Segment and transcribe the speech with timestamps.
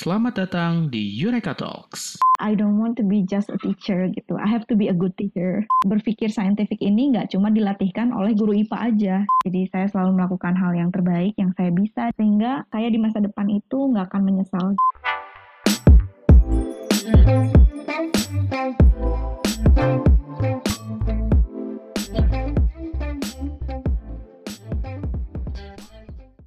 [0.00, 2.16] Selamat datang di Eureka Talks.
[2.40, 4.32] I don't want to be just a teacher gitu.
[4.40, 5.68] I have to be a good teacher.
[5.84, 9.16] Berpikir saintifik ini nggak cuma dilatihkan oleh guru IPA aja.
[9.44, 13.52] Jadi saya selalu melakukan hal yang terbaik yang saya bisa sehingga saya di masa depan
[13.52, 14.72] itu nggak akan menyesal.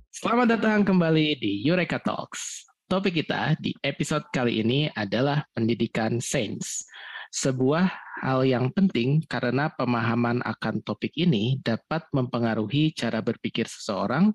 [0.10, 2.73] Selamat datang kembali di Eureka Talks.
[2.94, 6.86] Topik kita di episode kali ini adalah pendidikan sains.
[7.33, 7.89] Sebuah
[8.21, 14.29] hal yang penting karena pemahaman akan topik ini dapat mempengaruhi cara berpikir seseorang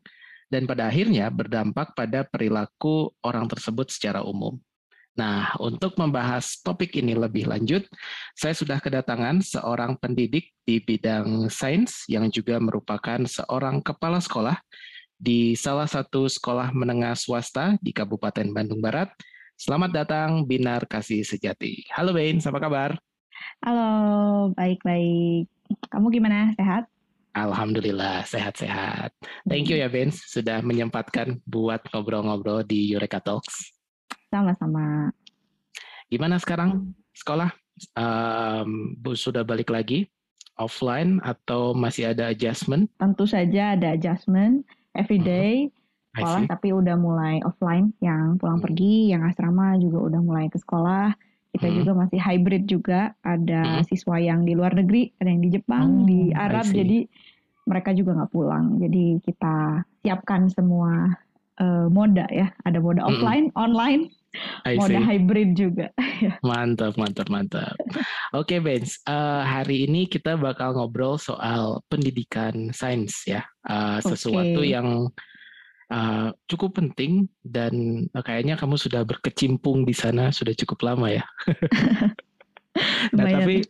[0.51, 4.59] dan pada akhirnya berdampak pada perilaku orang tersebut secara umum.
[5.15, 7.87] Nah, untuk membahas topik ini lebih lanjut,
[8.35, 14.59] saya sudah kedatangan seorang pendidik di bidang sains yang juga merupakan seorang kepala sekolah
[15.19, 19.11] di salah satu sekolah menengah swasta di Kabupaten Bandung Barat.
[19.59, 21.83] Selamat datang Binar Kasih Sejati.
[21.91, 22.91] Halo Bain, apa kabar?
[23.59, 23.91] Halo,
[24.55, 25.51] baik-baik.
[25.91, 26.55] Kamu gimana?
[26.55, 26.87] Sehat?
[27.35, 29.11] Alhamdulillah, sehat-sehat.
[29.51, 33.75] Thank you ya Ben, sudah menyempatkan buat ngobrol-ngobrol di Eureka Talks.
[34.31, 35.11] Sama-sama.
[36.07, 37.51] Gimana sekarang sekolah?
[37.95, 40.11] Um, sudah balik lagi
[40.59, 42.91] offline atau masih ada adjustment?
[42.99, 44.67] Tentu saja ada adjustment
[44.99, 45.71] every mm-hmm.
[45.71, 45.73] day
[46.19, 48.67] sekolah tapi udah mulai offline yang pulang hmm.
[48.67, 51.15] pergi yang asrama juga udah mulai ke sekolah
[51.55, 51.77] kita hmm.
[51.81, 53.85] juga masih hybrid juga ada hmm.
[53.87, 57.07] siswa yang di luar negeri ada yang di Jepang hmm, di Arab jadi
[57.69, 61.13] mereka juga nggak pulang jadi kita siapkan semua
[61.61, 63.11] uh, moda ya ada moda hmm.
[63.15, 64.11] offline online
[64.77, 65.89] moda hybrid juga
[66.49, 67.75] mantap mantap mantap
[68.37, 74.61] oke okay, Benz uh, hari ini kita bakal ngobrol soal pendidikan sains ya uh, sesuatu
[74.61, 74.77] okay.
[74.77, 75.09] yang
[75.93, 81.25] uh, cukup penting dan uh, kayaknya kamu sudah berkecimpung di sana sudah cukup lama ya.
[83.17, 83.65] nah tapi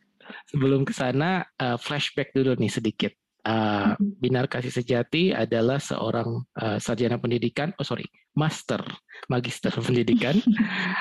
[0.51, 3.13] sebelum ke sana uh, flashback dulu nih sedikit.
[3.49, 8.05] Uh, Binar Kasih Sejati adalah seorang uh, sarjana pendidikan, oh sorry,
[8.37, 8.85] master,
[9.33, 10.37] magister pendidikan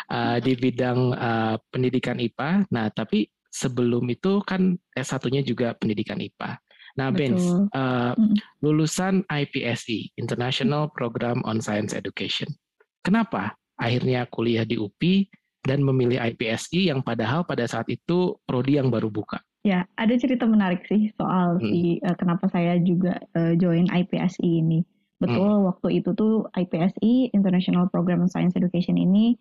[0.08, 2.72] uh, di bidang uh, pendidikan IPA.
[2.72, 6.56] Nah, tapi sebelum itu kan S1-nya juga pendidikan IPA.
[6.97, 8.16] Nah, Ben, uh,
[8.63, 12.50] lulusan IPSI, International Program on Science Education.
[13.06, 15.30] Kenapa akhirnya kuliah di UPI
[15.62, 19.38] dan memilih IPSI yang padahal pada saat itu prodi yang baru buka?
[19.68, 21.68] Ya, ada cerita menarik sih soal hmm.
[21.68, 24.80] si uh, kenapa saya juga uh, join IPSI ini.
[25.20, 25.68] Betul, hmm.
[25.68, 29.36] waktu itu tuh IPSI International Program on Science Education ini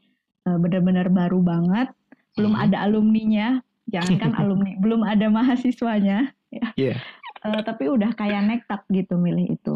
[0.50, 1.94] uh, benar-benar baru banget,
[2.34, 2.64] belum hmm.
[2.66, 3.48] ada alumninya,
[3.86, 6.34] jangankan alumni, belum ada mahasiswanya.
[6.50, 6.68] Ya.
[6.74, 6.98] Yeah
[7.46, 9.74] uh, tapi udah kayak nekat gitu milih itu.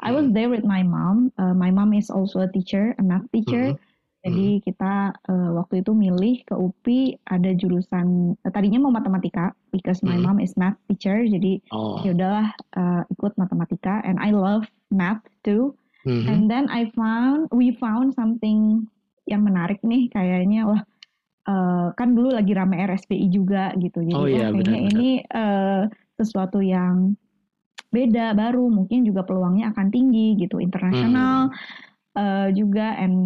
[0.00, 0.36] I was hmm.
[0.36, 1.32] there with my mom.
[1.40, 3.72] Uh, my mom is also a teacher, a math teacher.
[3.72, 3.85] Mm -hmm.
[4.26, 4.62] Jadi hmm.
[4.66, 4.94] kita
[5.30, 10.26] uh, waktu itu milih ke UPI ada jurusan uh, tadinya mau matematika because my mm
[10.26, 10.34] -hmm.
[10.34, 11.22] mom is math teacher.
[11.22, 12.02] Jadi oh.
[12.02, 15.78] ya udahlah uh, ikut matematika and I love math too.
[16.02, 16.26] Mm -hmm.
[16.26, 18.90] And then I found we found something
[19.30, 20.82] yang menarik nih kayaknya wah
[21.46, 24.02] uh, kan dulu lagi rame RSPI juga gitu.
[24.02, 25.82] Jadi oh, iya, kayaknya benar, ini uh,
[26.18, 27.14] sesuatu yang
[27.94, 32.18] beda baru mungkin juga peluangnya akan tinggi gitu internasional hmm.
[32.18, 33.16] uh, juga and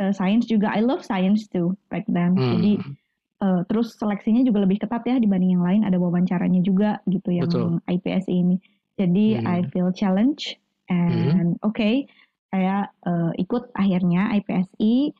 [0.00, 2.52] uh, science juga I love science too back then hmm.
[2.58, 2.72] jadi
[3.44, 7.50] uh, terus seleksinya juga lebih ketat ya dibanding yang lain ada wawancaranya juga gitu yang
[7.50, 7.82] Betul.
[7.86, 8.56] IPSI ini
[8.94, 9.46] jadi hmm.
[9.46, 10.58] I feel challenge
[10.90, 11.66] and hmm.
[11.66, 12.06] oke okay,
[12.54, 15.10] saya uh, ikut akhirnya IPSI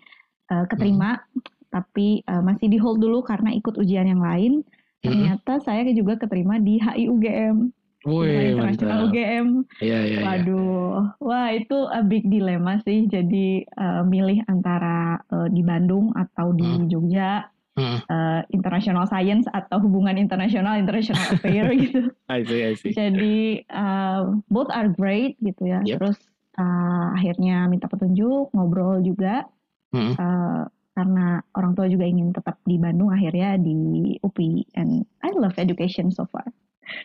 [0.54, 1.40] uh, keterima hmm.
[1.74, 4.62] tapi uh, masih di hold dulu karena ikut ujian yang lain
[5.04, 5.64] ternyata hmm.
[5.66, 7.68] saya juga keterima di HI UGM
[8.04, 9.64] Wih, internasional UGM.
[9.80, 10.24] Iya, iya, iya.
[10.28, 11.24] Waduh, ya.
[11.24, 13.08] wah itu a big dilema sih.
[13.08, 16.88] Jadi uh, milih antara uh, di Bandung atau di hmm.
[16.92, 17.48] Jogja,
[17.80, 17.98] hmm.
[18.04, 22.12] Uh, international science atau hubungan internasional, international affair gitu.
[22.28, 22.92] I see, I see.
[22.92, 25.80] Jadi uh, both are great gitu ya.
[25.88, 25.96] Yep.
[25.96, 26.18] Terus
[26.60, 29.48] uh, akhirnya minta petunjuk, ngobrol juga.
[29.96, 30.12] Hmm.
[30.12, 30.62] Uh,
[30.94, 36.14] karena orang tua juga ingin tetap di Bandung akhirnya di UPI and I love education
[36.14, 36.46] so far.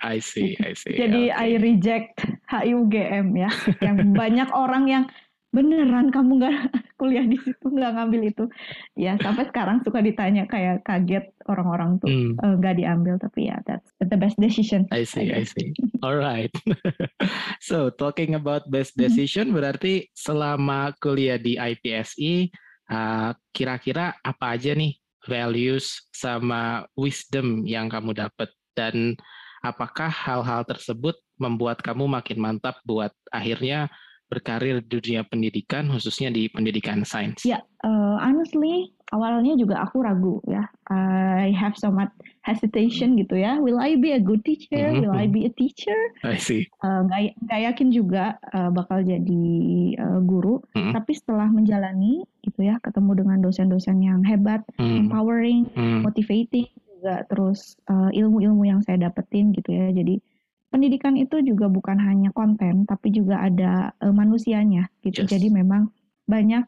[0.02, 0.96] I see, I see.
[0.96, 1.56] Jadi okay.
[1.56, 2.14] I reject
[2.50, 3.52] HIUGM ya,
[3.84, 5.04] yang banyak orang yang
[5.50, 6.58] beneran kamu nggak
[7.02, 8.46] kuliah di situ nggak ngambil itu
[8.94, 12.38] ya sampai sekarang suka ditanya kayak kaget orang-orang tuh hmm.
[12.38, 12.78] Eh, nggak hmm.
[12.78, 15.74] uh, diambil tapi ya that's the best decision I see I, I see
[16.06, 16.54] alright
[17.68, 19.10] so talking about best hmm.
[19.10, 22.54] decision berarti selama kuliah di IPSI
[22.90, 24.98] kira kira-kira apa aja nih
[25.30, 29.14] values sama wisdom yang kamu dapat dan
[29.64, 33.88] apakah hal-hal tersebut membuat kamu makin mantap buat akhirnya
[34.30, 37.42] berkarir di dunia pendidikan, khususnya di pendidikan sains?
[37.42, 40.70] Ya, uh, honestly, awalnya juga aku ragu ya.
[40.94, 42.14] I have so much
[42.46, 43.58] hesitation gitu ya.
[43.58, 44.94] Will I be a good teacher?
[44.94, 45.02] Mm-hmm.
[45.02, 45.98] Will I be a teacher?
[46.22, 46.70] I see.
[46.86, 47.34] Uh, gak,
[47.74, 49.46] yakin juga uh, bakal jadi
[49.98, 50.62] uh, guru.
[50.78, 50.94] Mm-hmm.
[50.94, 55.10] Tapi setelah menjalani gitu ya, ketemu dengan dosen-dosen yang hebat, mm-hmm.
[55.10, 56.06] empowering, mm-hmm.
[56.06, 59.96] motivating juga, terus uh, ilmu-ilmu yang saya dapetin gitu ya.
[59.96, 60.19] Jadi
[60.68, 65.24] pendidikan itu juga bukan hanya konten, tapi juga ada uh, manusianya gitu.
[65.24, 65.31] Yes.
[65.31, 65.88] Jadi memang
[66.28, 66.68] banyak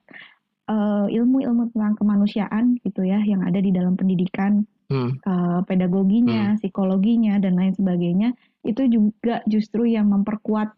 [0.72, 5.20] uh, ilmu-ilmu tentang kemanusiaan gitu ya yang ada di dalam pendidikan, hmm.
[5.28, 6.64] uh, pedagoginya, hmm.
[6.64, 8.32] psikologinya dan lain sebagainya.
[8.64, 10.72] Itu juga justru yang memperkuat.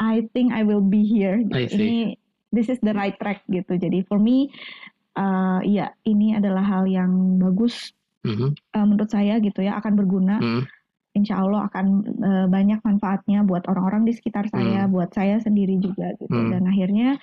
[0.00, 1.42] I think I will be here.
[1.44, 1.76] Gitu.
[1.76, 2.16] Ini
[2.54, 3.76] this is the right track gitu.
[3.76, 4.48] Jadi for me,
[5.18, 7.92] uh, ya ini adalah hal yang bagus
[8.26, 8.50] mm -hmm.
[8.76, 10.36] uh, menurut saya gitu ya akan berguna.
[10.38, 10.62] Mm
[11.14, 11.86] insya Allah akan
[12.22, 14.92] uh, banyak manfaatnya buat orang-orang di sekitar saya, hmm.
[14.94, 16.30] buat saya sendiri juga gitu.
[16.30, 16.54] Hmm.
[16.54, 17.18] Dan akhirnya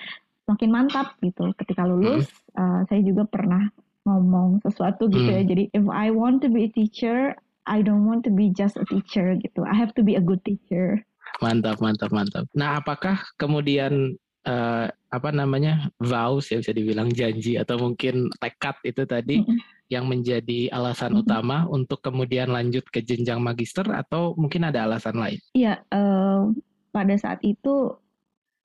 [0.48, 1.56] makin mantap gitu.
[1.56, 2.60] Ketika lulus, hmm.
[2.60, 3.72] uh, saya juga pernah
[4.04, 5.40] ngomong sesuatu gitu ya.
[5.40, 5.48] hmm.
[5.48, 5.50] ya.
[5.56, 7.36] Jadi if I want to be a teacher,
[7.68, 9.64] I don't want to be just a teacher gitu.
[9.64, 11.00] I have to be a good teacher.
[11.40, 12.48] Mantap, mantap, mantap.
[12.56, 14.16] Nah, apakah kemudian
[14.48, 20.06] uh, apa namanya vows ya bisa dibilang janji atau mungkin tekad itu tadi hmm yang
[20.08, 21.24] menjadi alasan mm -hmm.
[21.24, 25.40] utama untuk kemudian lanjut ke jenjang magister atau mungkin ada alasan lain?
[25.56, 26.52] Iya, uh,
[26.92, 27.96] pada saat itu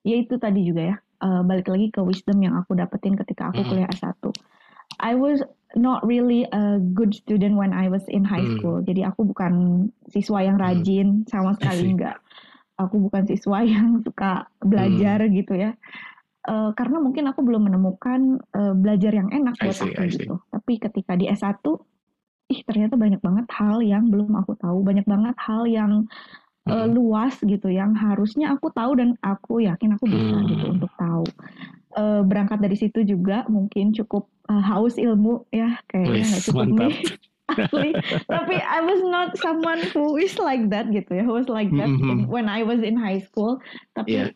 [0.03, 3.63] ya itu tadi juga ya uh, balik lagi ke wisdom yang aku dapetin ketika aku
[3.63, 3.71] mm -hmm.
[3.71, 4.35] kuliah S1.
[4.99, 5.41] I was
[5.73, 8.59] not really a good student when I was in high mm.
[8.59, 8.83] school.
[8.83, 8.85] Mm.
[8.85, 9.53] Jadi aku bukan
[10.11, 10.63] siswa yang mm.
[10.63, 11.33] rajin mm.
[11.33, 12.17] sama sekali enggak.
[12.77, 15.31] Aku bukan siswa yang suka belajar mm.
[15.33, 15.73] gitu ya
[16.47, 20.35] uh, karena mungkin aku belum menemukan uh, belajar yang enak buat see, aku gitu.
[20.51, 21.63] Tapi ketika di S1,
[22.51, 26.05] ih ternyata banyak banget hal yang belum aku tahu, banyak banget hal yang
[26.67, 30.47] uh, luas gitu yang harusnya aku tahu dan aku yakin aku bisa hmm.
[30.51, 31.25] gitu untuk tahu.
[31.93, 36.95] Uh, berangkat dari situ juga mungkin cukup uh, haus ilmu ya kayaknya nggak cukup nih.
[37.43, 37.91] Asli.
[38.25, 41.91] Tapi I was not someone who is like that gitu ya, who was like that
[41.91, 42.19] mm -hmm.
[42.31, 43.59] when I was in high school.
[43.93, 44.27] Tapi yeah.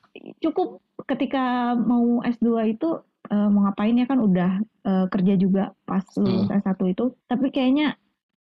[0.44, 3.00] cukup ketika mau S2 itu
[3.31, 4.51] uh, mau ngapain ya kan udah
[4.83, 6.59] uh, kerja juga pas lulus hmm.
[6.63, 7.06] S1 itu.
[7.27, 7.95] Tapi kayaknya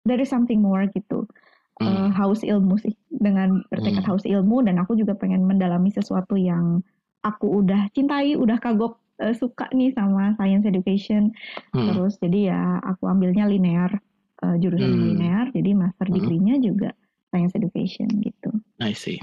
[0.05, 1.29] dari something more gitu.
[1.75, 2.07] Hmm.
[2.07, 4.09] Uh, haus ilmu sih dengan bertekad hmm.
[4.09, 6.79] haus ilmu dan aku juga pengen mendalami sesuatu yang
[7.25, 11.35] aku udah cintai, udah kagok uh, suka nih sama science education.
[11.75, 11.91] Hmm.
[11.91, 13.91] Terus jadi ya aku ambilnya linear
[14.39, 15.05] uh, jurusan hmm.
[15.11, 16.15] linear, jadi master hmm.
[16.15, 16.89] degree-nya juga
[17.35, 18.55] science education gitu.
[18.79, 19.19] I see.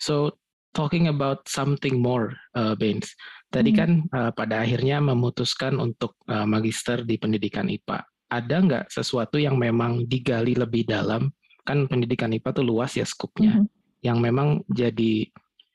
[0.00, 0.39] So
[0.72, 3.14] talking about something more, uh, Benz.
[3.50, 3.78] Tadi hmm.
[3.78, 8.06] kan uh, pada akhirnya memutuskan untuk uh, magister di pendidikan IPA.
[8.30, 11.34] Ada nggak sesuatu yang memang digali lebih dalam?
[11.66, 13.58] Kan pendidikan IPA tuh luas ya skupnya.
[13.58, 13.66] Hmm.
[14.00, 15.28] Yang memang jadi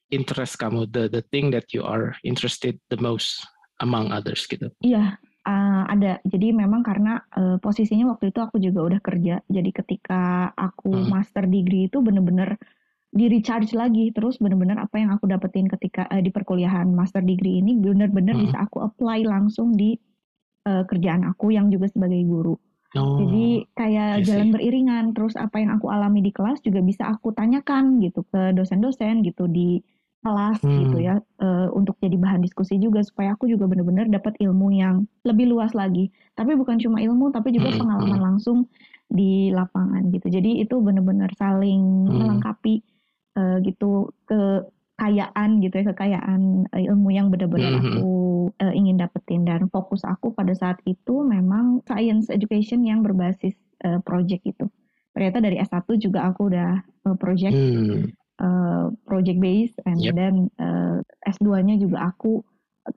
[0.10, 3.44] interest kamu, the the thing that you are interested the most
[3.84, 4.72] among others gitu.
[4.80, 6.24] Iya, uh, ada.
[6.24, 9.44] Jadi memang karena uh, posisinya waktu itu aku juga udah kerja.
[9.52, 11.12] Jadi ketika aku hmm.
[11.12, 12.56] master degree itu bener-bener
[13.16, 17.64] di recharge lagi terus bener-bener apa yang aku dapetin ketika uh, di perkuliahan master degree
[17.64, 18.44] ini bener-bener hmm.
[18.52, 19.96] bisa aku apply langsung di
[20.68, 22.60] uh, kerjaan aku yang juga sebagai guru.
[22.96, 27.36] Oh, Jadi kayak jalan beriringan terus apa yang aku alami di kelas juga bisa aku
[27.36, 29.84] tanyakan gitu ke dosen-dosen gitu di
[30.24, 30.80] kelas hmm.
[30.88, 35.08] gitu ya uh, untuk jadi bahan diskusi juga supaya aku juga benar-benar dapat ilmu yang
[35.28, 36.08] lebih luas lagi.
[36.40, 37.80] Tapi bukan cuma ilmu tapi juga hmm.
[37.84, 38.28] pengalaman hmm.
[38.32, 38.68] langsung
[39.12, 40.28] di lapangan gitu.
[40.32, 42.16] Jadi itu benar-benar saling hmm.
[42.16, 42.80] melengkapi
[43.36, 47.84] uh, gitu kekayaan gitu ya kekayaan uh, ilmu yang benar-benar hmm.
[48.00, 48.10] aku
[48.64, 53.56] uh, ingin dapetin dan fokus aku pada saat itu memang science education yang berbasis
[53.88, 54.66] uh, project itu.
[55.16, 60.16] Ternyata dari S1 juga aku udah uh, project hmm uh, project based and yep.
[60.16, 62.44] then uh, S2-nya juga aku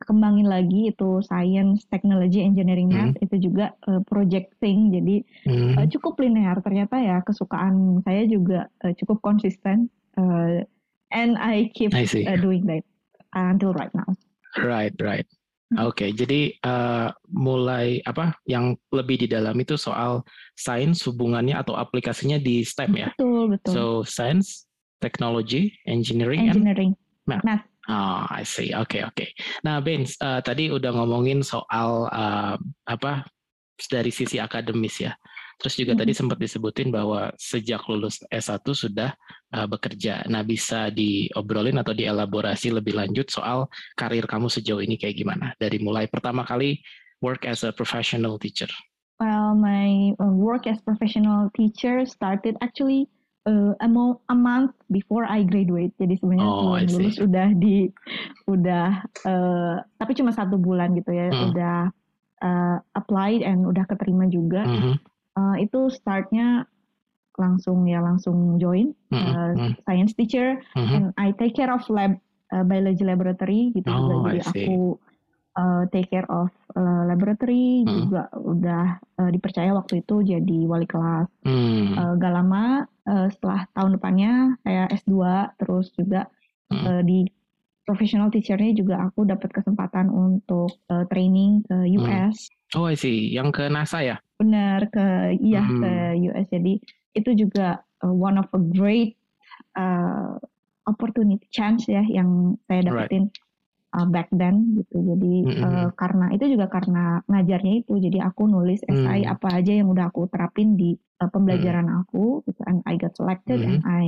[0.04, 3.24] kembangin lagi itu science, technology, engineering, math mm.
[3.24, 5.16] itu juga uh, projecting jadi
[5.48, 5.80] mm.
[5.80, 9.88] uh, cukup linear ternyata ya kesukaan saya juga uh, cukup konsisten
[10.18, 10.66] uh,
[11.14, 12.82] and I keep I uh, doing that
[13.32, 14.10] until right now.
[14.58, 15.26] Right, right.
[15.68, 15.84] Hmm.
[15.84, 20.24] Oke, okay, jadi uh, mulai apa yang lebih di dalam itu soal
[20.56, 23.08] sains hubungannya atau aplikasinya di STEM ya.
[23.20, 23.72] Betul, betul.
[23.76, 24.64] So science,
[25.04, 27.44] technology, engineering, engineering, and math.
[27.44, 27.64] math.
[27.88, 28.72] Oh, I see.
[28.72, 29.16] Oke, okay, oke.
[29.16, 29.30] Okay.
[29.64, 32.56] Nah, Benz, uh, tadi udah ngomongin soal uh,
[32.88, 33.28] apa
[33.92, 35.12] dari sisi akademis ya.
[35.58, 36.00] Terus juga hmm.
[36.06, 39.10] tadi sempat disebutin bahwa sejak lulus S1 sudah
[39.54, 40.22] uh, bekerja.
[40.30, 43.66] Nah, bisa diobrolin atau dielaborasi lebih lanjut soal
[43.98, 45.52] karir kamu sejauh ini kayak gimana?
[45.58, 46.78] Dari mulai pertama kali
[47.18, 48.70] work as a professional teacher.
[49.18, 53.10] Well, my work as professional teacher started actually
[53.50, 53.88] uh, a,
[54.30, 55.90] a month before I graduate.
[55.98, 57.76] Jadi sebenarnya oh, sebelum lulus udah di
[58.46, 58.88] udah
[59.26, 61.50] uh, tapi cuma satu bulan gitu ya, hmm.
[61.50, 61.78] udah
[62.46, 64.62] uh, applied and udah keterima juga.
[64.62, 65.02] Hmm.
[65.38, 66.66] Uh, itu startnya
[67.38, 69.54] langsung ya langsung join mm -hmm.
[69.54, 70.94] uh, science teacher mm -hmm.
[70.98, 72.18] and I take care of lab
[72.50, 74.98] uh, biology laboratory gitu oh, juga jadi aku
[75.58, 77.90] uh, take care of uh, laboratory mm.
[78.06, 78.86] juga udah
[79.18, 81.26] uh, dipercaya waktu itu jadi wali kelas.
[81.42, 81.98] Mm.
[81.98, 82.64] Uh, gak lama
[83.10, 85.14] uh, setelah tahun depannya saya S2
[85.58, 86.30] terus juga
[86.70, 86.84] mm.
[86.86, 87.26] uh, di
[87.82, 92.36] professional teachernya juga aku dapat kesempatan untuk uh, training ke US.
[92.52, 92.76] Mm.
[92.76, 93.32] Oh, I see.
[93.32, 94.16] Yang ke NASA ya?
[94.38, 95.80] Benar ke iya mm.
[95.82, 95.92] ke
[96.32, 96.46] US.
[96.48, 96.74] Jadi
[97.14, 99.18] itu juga uh, one of a great
[99.74, 100.38] uh,
[100.86, 103.28] opportunity chance ya yang saya dapetin.
[103.28, 103.46] Right
[103.94, 104.96] uh, back then gitu.
[105.00, 105.64] Jadi mm-hmm.
[105.64, 107.94] uh, karena itu juga karena ngajarnya itu.
[107.96, 109.32] Jadi aku nulis esai mm.
[109.32, 111.98] apa aja yang udah aku terapin di uh, pembelajaran mm.
[112.04, 112.60] aku gitu.
[112.68, 113.80] And I got selected mm-hmm.
[113.80, 114.04] and I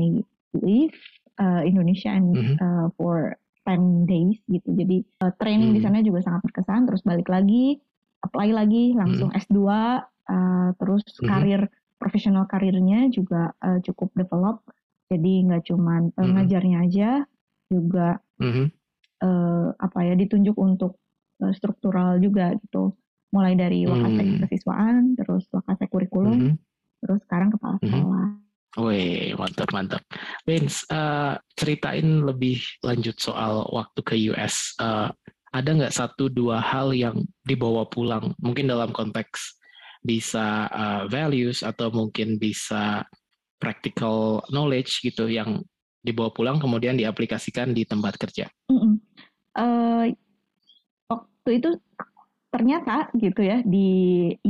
[0.56, 0.96] leave
[1.40, 2.56] uh, Indonesia and mm-hmm.
[2.60, 3.36] uh, for
[3.68, 4.68] 10 days gitu.
[4.74, 5.76] Jadi uh, training mm.
[5.78, 6.88] di sana juga sangat berkesan.
[6.88, 7.80] Terus balik lagi,
[8.24, 9.38] apply lagi, langsung mm.
[9.48, 9.58] S2.
[10.30, 11.26] Uh, terus mm-hmm.
[11.26, 11.62] karir
[11.98, 14.62] profesional karirnya juga uh, cukup develop.
[15.10, 16.30] Jadi nggak cuma uh, mm-hmm.
[16.38, 17.10] ngajarnya aja,
[17.66, 18.80] juga mm-hmm
[19.24, 20.98] uh, apa ya ditunjuk untuk
[21.44, 22.96] uh, struktural juga gitu
[23.30, 24.40] mulai dari wakasek hmm.
[24.42, 26.56] kesiswaan terus wakasek kurikulum hmm.
[26.98, 27.86] terus sekarang kepala hmm.
[27.86, 28.26] sekolah.
[28.26, 28.38] Hmm.
[28.86, 30.02] Wih, mantap mantap.
[30.46, 34.78] Vince, uh, ceritain lebih lanjut soal waktu ke US.
[34.78, 35.10] Uh,
[35.50, 38.30] ada nggak satu dua hal yang dibawa pulang?
[38.38, 39.58] Mungkin dalam konteks
[40.00, 43.04] bisa uh, values atau mungkin bisa
[43.60, 45.60] practical knowledge gitu yang
[46.00, 48.48] dibawa pulang kemudian diaplikasikan di tempat kerja.
[48.72, 48.94] Mm -mm
[49.56, 50.04] uh,
[51.10, 51.70] waktu itu
[52.50, 53.88] ternyata gitu ya di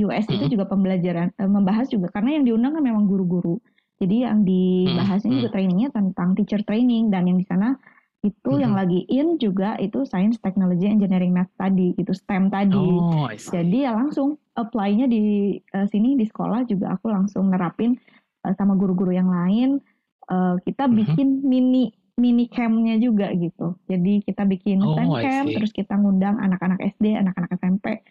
[0.08, 3.60] US itu juga pembelajaran uh, membahas juga karena yang diundang kan memang guru-guru.
[4.00, 7.76] Jadi yang dibahasnya juga trainingnya tentang teacher training dan yang di sana
[8.20, 12.76] itu yang lagi in juga itu science, technology, engineering, math tadi itu STEM tadi.
[12.76, 17.96] Oh, Jadi ya langsung apply-nya di uh, sini di sekolah juga aku langsung nerapin
[18.44, 19.80] uh, sama guru-guru yang lain.
[20.28, 23.80] Uh, kita bikin mini mini campnya juga gitu.
[23.88, 28.04] Jadi kita bikin oh, camp, terus kita ngundang anak-anak SD, anak-anak SMP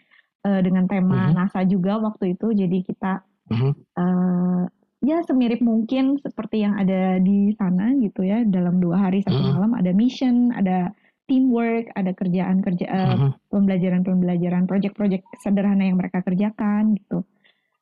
[0.50, 1.38] uh, dengan tema -huh.
[1.38, 2.50] NASA juga waktu itu.
[2.50, 3.22] Jadi kita
[3.54, 3.78] -huh.
[3.78, 4.66] uh,
[5.00, 8.44] ya semirip mungkin seperti yang ada di sana gitu ya.
[8.44, 9.56] Dalam dua hari satu -huh.
[9.56, 10.92] malam ada mission, ada
[11.30, 13.32] teamwork, ada kerjaan kerja uh, uh-huh.
[13.54, 17.22] pembelajaran-pembelajaran, project-project sederhana yang mereka kerjakan gitu.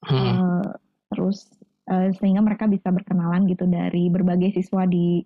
[0.04, 0.14] -huh.
[0.14, 0.68] uh,
[1.10, 1.48] terus
[1.90, 5.24] uh, sehingga mereka bisa berkenalan gitu dari berbagai siswa di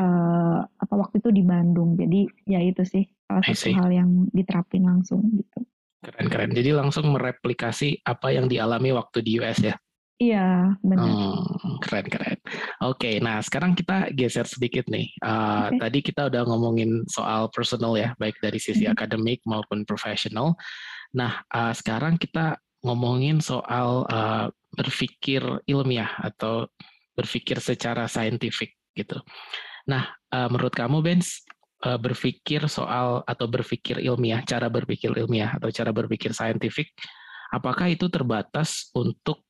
[0.00, 1.94] uh, apa waktu itu di Bandung.
[1.94, 5.62] Jadi ya itu sih salah satu hal yang diterapin langsung gitu.
[6.04, 6.52] Keren keren.
[6.52, 9.76] Jadi langsung mereplikasi apa yang dialami waktu di US ya.
[10.14, 11.10] Iya, benar.
[11.10, 12.38] Hmm, keren keren.
[12.86, 15.10] Oke, nah sekarang kita geser sedikit nih.
[15.18, 15.78] Uh, okay.
[15.82, 18.94] Tadi kita udah ngomongin soal personal ya, baik dari sisi mm -hmm.
[18.94, 20.54] akademik maupun profesional.
[21.18, 24.46] Nah, uh, sekarang kita ngomongin soal uh,
[24.78, 26.70] berpikir ilmiah atau
[27.18, 29.18] berpikir secara saintifik gitu.
[29.90, 31.42] Nah, uh, menurut kamu, Benz,
[31.82, 36.94] uh, berpikir soal atau berpikir ilmiah, cara berpikir ilmiah atau cara berpikir saintifik,
[37.54, 39.43] apakah itu terbatas untuk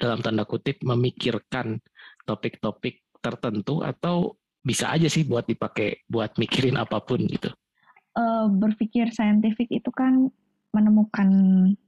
[0.00, 1.76] dalam tanda kutip memikirkan
[2.24, 7.52] topik-topik tertentu atau bisa aja sih buat dipakai buat mikirin apa pun gitu?
[8.16, 10.32] Uh, berpikir saintifik itu kan
[10.72, 11.28] menemukan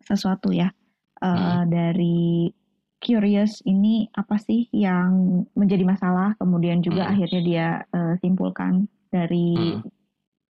[0.04, 0.70] sesuatu ya
[1.24, 1.62] uh, hmm.
[1.72, 2.52] dari
[3.02, 7.12] curious ini apa sih yang menjadi masalah, kemudian juga hmm.
[7.12, 9.82] akhirnya dia uh, simpulkan dari hmm.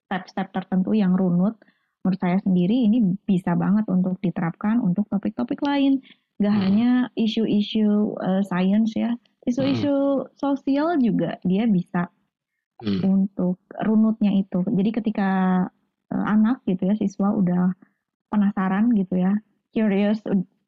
[0.06, 0.56] step-step hmm.
[0.60, 1.56] tertentu yang runut.
[2.02, 6.02] Menurut saya sendiri ini bisa banget untuk diterapkan untuk topik-topik lain,
[6.42, 6.64] gak hmm.
[6.66, 9.14] hanya isu-isu uh, science ya,
[9.46, 10.28] isu-isu hmm.
[10.34, 12.10] sosial juga dia bisa
[12.82, 13.00] hmm.
[13.06, 14.66] untuk runutnya itu.
[14.66, 15.30] Jadi ketika
[16.10, 17.70] uh, anak gitu ya siswa udah
[18.28, 19.38] penasaran gitu ya,
[19.70, 20.18] curious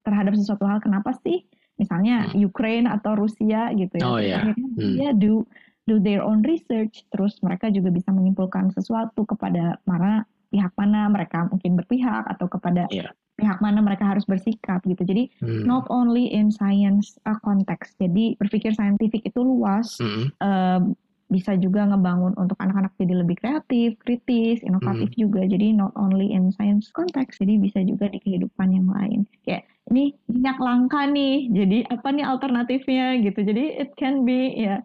[0.04, 1.42] terhadap sesuatu hal kenapa sih
[1.74, 2.46] misalnya hmm.
[2.46, 4.06] Ukraine atau Rusia gitu ya.
[4.06, 4.46] Oh, yeah.
[4.46, 4.94] Akhirnya hmm.
[4.94, 5.42] dia do
[5.84, 10.24] do their own research, terus mereka juga bisa menyimpulkan sesuatu kepada mana
[10.54, 13.10] pihak mana mereka mungkin berpihak atau kepada yeah.
[13.34, 15.02] pihak mana mereka harus bersikap gitu.
[15.02, 15.66] Jadi hmm.
[15.66, 19.98] not only in science uh, context, jadi berpikir saintifik itu luas.
[19.98, 20.30] Hmm.
[20.38, 20.94] Uh,
[21.32, 25.18] bisa juga ngebangun untuk anak-anak jadi lebih kreatif, kritis, inovatif hmm.
[25.18, 25.42] juga.
[25.42, 29.26] Jadi not only in science context, jadi bisa juga di kehidupan yang lain.
[29.42, 33.40] Kayak ini minyak langka nih, jadi apa nih alternatifnya gitu.
[33.40, 34.78] Jadi it can be ya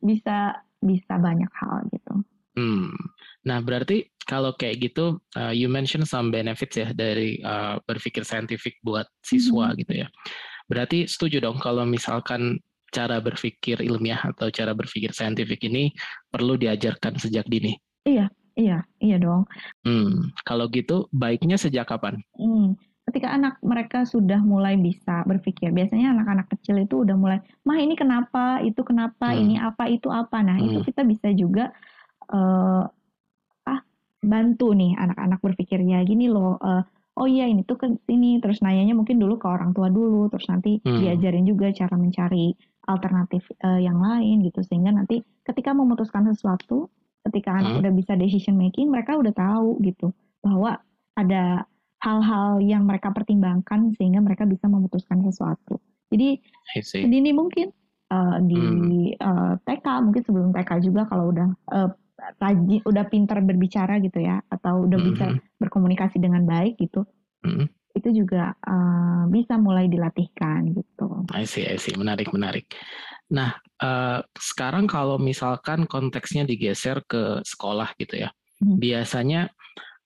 [0.00, 2.14] bisa bisa banyak hal gitu.
[2.56, 2.96] Hmm.
[3.50, 8.78] Nah berarti kalau kayak gitu, uh, you mention some benefits ya dari uh, berpikir saintifik
[8.86, 9.76] buat siswa hmm.
[9.82, 10.08] gitu ya.
[10.70, 12.62] Berarti setuju dong kalau misalkan
[12.94, 15.90] cara berpikir ilmiah atau cara berpikir saintifik ini
[16.30, 17.74] perlu diajarkan sejak dini.
[18.06, 19.50] Iya, iya, iya dong.
[19.82, 22.22] Hmm, kalau gitu baiknya sejak kapan?
[22.38, 22.78] Hmm,
[23.10, 25.74] ketika anak mereka sudah mulai bisa berpikir.
[25.74, 29.40] Biasanya anak-anak kecil itu udah mulai, mah ini kenapa, itu kenapa, hmm.
[29.42, 30.38] ini apa, itu apa.
[30.42, 30.66] Nah hmm.
[30.70, 31.74] itu kita bisa juga
[32.30, 32.86] uh,
[34.20, 36.60] bantu nih anak-anak berpikirnya gini loh.
[36.60, 36.84] Uh,
[37.20, 40.48] oh iya ini tuh ke sini terus nanyanya mungkin dulu ke orang tua dulu terus
[40.48, 41.00] nanti hmm.
[41.04, 42.56] diajarin juga cara mencari
[42.88, 46.88] alternatif uh, yang lain gitu sehingga nanti ketika memutuskan sesuatu
[47.28, 47.80] ketika anak hmm.
[47.84, 50.80] udah bisa decision making mereka udah tahu gitu bahwa
[51.18, 51.68] ada
[52.00, 55.76] hal-hal yang mereka pertimbangkan sehingga mereka bisa memutuskan sesuatu
[56.08, 56.40] jadi
[56.80, 57.68] sedini mungkin
[58.08, 59.20] uh, di hmm.
[59.20, 61.90] uh, TK mungkin sebelum TK juga kalau udah uh,
[62.38, 65.10] rajin udah pintar berbicara gitu ya atau udah mm-hmm.
[65.14, 65.26] bisa
[65.60, 67.04] berkomunikasi dengan baik gitu
[67.44, 67.66] mm-hmm.
[67.96, 71.26] itu juga uh, bisa mulai dilatihkan gitu.
[71.34, 71.94] I see, I see.
[71.98, 72.70] Menarik, menarik.
[73.30, 78.30] Nah, uh, sekarang kalau misalkan konteksnya digeser ke sekolah gitu ya,
[78.62, 78.78] mm-hmm.
[78.78, 79.50] biasanya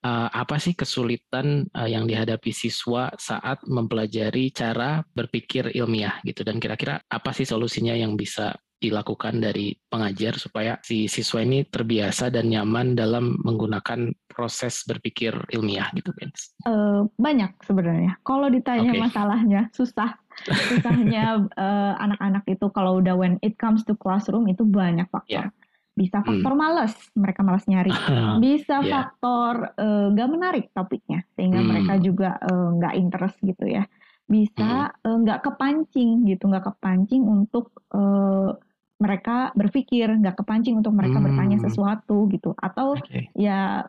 [0.05, 6.61] uh, apa sih kesulitan uh, yang dihadapi siswa saat mempelajari cara berpikir ilmiah gitu dan
[6.61, 8.53] kira-kira apa sih solusinya yang bisa
[8.89, 15.89] dilakukan dari pengajar supaya si siswa ini terbiasa dan nyaman dalam menggunakan proses berpikir ilmiah
[15.95, 16.29] gitu, Ben?
[16.67, 18.19] Uh, banyak sebenarnya.
[18.21, 19.01] Kalau ditanya okay.
[19.01, 20.19] masalahnya susah.
[20.45, 25.49] Susahnya uh, anak-anak itu kalau udah when it comes to classroom itu banyak faktor.
[25.49, 25.49] Yeah.
[25.95, 26.27] Bisa hmm.
[26.27, 26.61] faktor hmm.
[26.61, 27.95] malas, mereka malas nyari.
[28.45, 28.91] Bisa yeah.
[28.91, 31.67] faktor uh, gak menarik topiknya, sehingga hmm.
[31.71, 33.87] mereka juga nggak uh, interest gitu ya
[34.25, 35.41] bisa nggak hmm.
[35.41, 38.57] uh, kepancing gitu nggak kepancing untuk uh,
[38.95, 41.25] mereka berpikir nggak kepancing untuk mereka hmm.
[41.27, 43.27] bertanya sesuatu gitu atau okay.
[43.35, 43.83] ya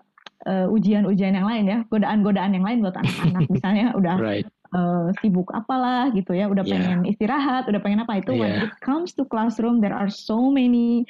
[0.47, 4.47] uh, ujian-ujian yang lain ya godaan-godaan yang lain buat anak-anak misalnya udah right.
[4.75, 6.73] uh, sibuk apalah gitu ya udah yeah.
[6.75, 8.41] pengen istirahat udah pengen apa itu yeah.
[8.43, 11.07] when it comes to classroom there are so many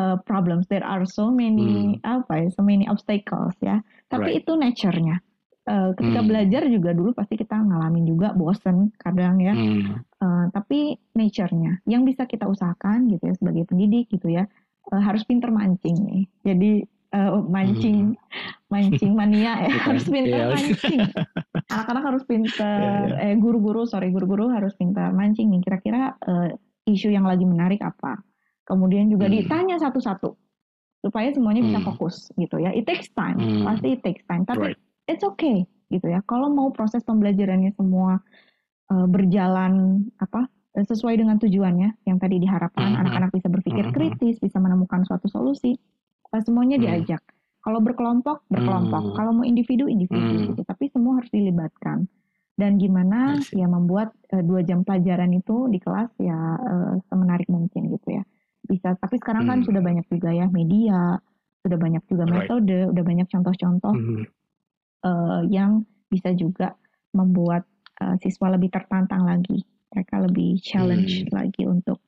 [0.00, 2.08] uh, problems there are so many hmm.
[2.08, 4.40] apa ya so many obstacles ya tapi right.
[4.40, 5.20] itu nature-nya
[5.68, 6.28] uh, ketika hmm.
[6.28, 10.04] belajar juga dulu pasti kita ngalamin juga bosen kadang ya hmm.
[10.20, 14.44] uh, tapi nature-nya yang bisa kita usahakan gitu ya sebagai pendidik gitu ya
[14.92, 16.72] uh, harus pinter mancing nih jadi
[17.16, 18.18] uh, mancing hmm.
[18.72, 20.52] mancing mania ya harus pinter yeah.
[20.52, 21.00] mancing
[21.72, 23.32] anak-anak harus pinter yeah, yeah.
[23.32, 26.52] eh guru-guru sorry guru-guru harus pinter mancing nih kira-kira uh,
[26.84, 28.20] isu yang lagi menarik apa
[28.68, 29.34] kemudian juga hmm.
[29.40, 30.36] ditanya satu-satu
[31.04, 31.88] supaya semuanya bisa hmm.
[31.92, 33.64] fokus gitu ya it takes time hmm.
[33.64, 36.20] pasti it takes time tapi right it's okay gitu ya.
[36.24, 38.18] Kalau mau proses pembelajarannya semua
[38.90, 43.02] uh, berjalan apa sesuai dengan tujuannya yang tadi diharapkan mm-hmm.
[43.06, 44.18] anak-anak bisa berpikir mm-hmm.
[44.18, 45.78] kritis, bisa menemukan suatu solusi,
[46.34, 46.90] uh, semuanya mm-hmm.
[46.90, 47.22] diajak.
[47.62, 49.02] Kalau berkelompok, berkelompok.
[49.08, 49.16] Mm-hmm.
[49.16, 50.48] Kalau mau individu, individu mm-hmm.
[50.52, 50.62] gitu.
[50.66, 52.10] Tapi semua harus dilibatkan.
[52.54, 53.50] Dan gimana yes.
[53.50, 58.22] ya membuat uh, dua jam pelajaran itu di kelas ya uh, semenarik mungkin gitu ya.
[58.66, 58.98] Bisa.
[58.98, 61.18] Tapi sekarang kan sudah banyak juga ya media,
[61.62, 62.50] sudah banyak juga right.
[62.50, 63.94] metode, udah banyak contoh-contoh.
[65.04, 66.72] Uh, yang bisa juga
[67.12, 67.68] membuat
[68.00, 69.62] uh, siswa lebih tertantang lagi.
[69.92, 71.30] Mereka lebih challenge hmm.
[71.30, 72.00] lagi untuk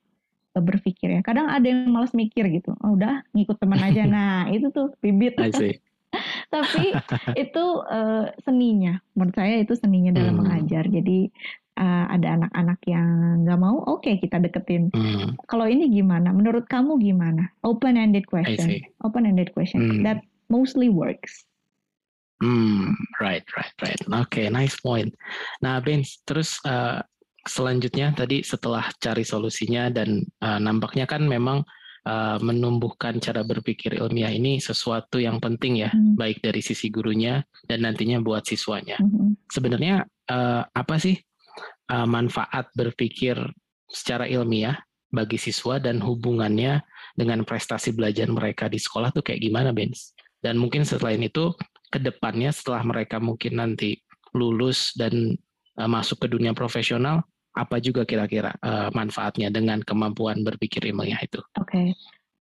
[0.57, 1.21] uh, berpikir ya.
[1.21, 2.73] Kadang ada yang malas mikir gitu.
[2.81, 4.03] Oh, udah ngikut teman aja.
[4.17, 5.37] Nah, itu tuh bibit.
[6.53, 6.95] Tapi
[7.35, 8.97] itu uh, seninya.
[9.13, 10.41] Menurut saya itu seninya dalam hmm.
[10.43, 10.83] mengajar.
[10.87, 11.29] Jadi
[11.77, 13.09] uh, ada anak-anak yang
[13.45, 14.89] nggak mau, oke okay, kita deketin.
[14.91, 15.37] Hmm.
[15.47, 16.33] Kalau ini gimana?
[16.33, 17.53] Menurut kamu gimana?
[17.63, 18.81] Open-ended question.
[19.05, 19.81] Open-ended question.
[19.85, 20.03] Hmm.
[20.03, 21.46] That mostly works.
[22.37, 24.01] Hmm, right, right, right.
[24.13, 25.09] Oke, okay, nice point.
[25.65, 27.01] Nah, Ben, terus uh,
[27.49, 31.65] selanjutnya tadi setelah cari solusinya dan uh, nampaknya kan memang
[32.05, 36.13] uh, menumbuhkan cara berpikir ilmiah ini sesuatu yang penting ya, hmm.
[36.13, 39.01] baik dari sisi gurunya dan nantinya buat siswanya.
[39.01, 39.33] Hmm.
[39.49, 41.17] Sebenarnya uh, apa sih
[41.89, 43.33] uh, manfaat berpikir
[43.89, 44.77] secara ilmiah
[45.09, 46.83] bagi siswa dan hubungannya
[47.17, 49.89] dengan prestasi belajar mereka di sekolah tuh kayak gimana, Ben?
[50.43, 51.55] Dan mungkin selain itu
[51.91, 53.99] ke depannya setelah mereka mungkin nanti
[54.35, 55.35] lulus dan
[55.79, 57.23] uh, masuk ke dunia profesional
[57.57, 61.41] apa juga kira-kira uh, manfaatnya dengan kemampuan berpikir ilmiah itu?
[61.57, 61.87] Oke, okay.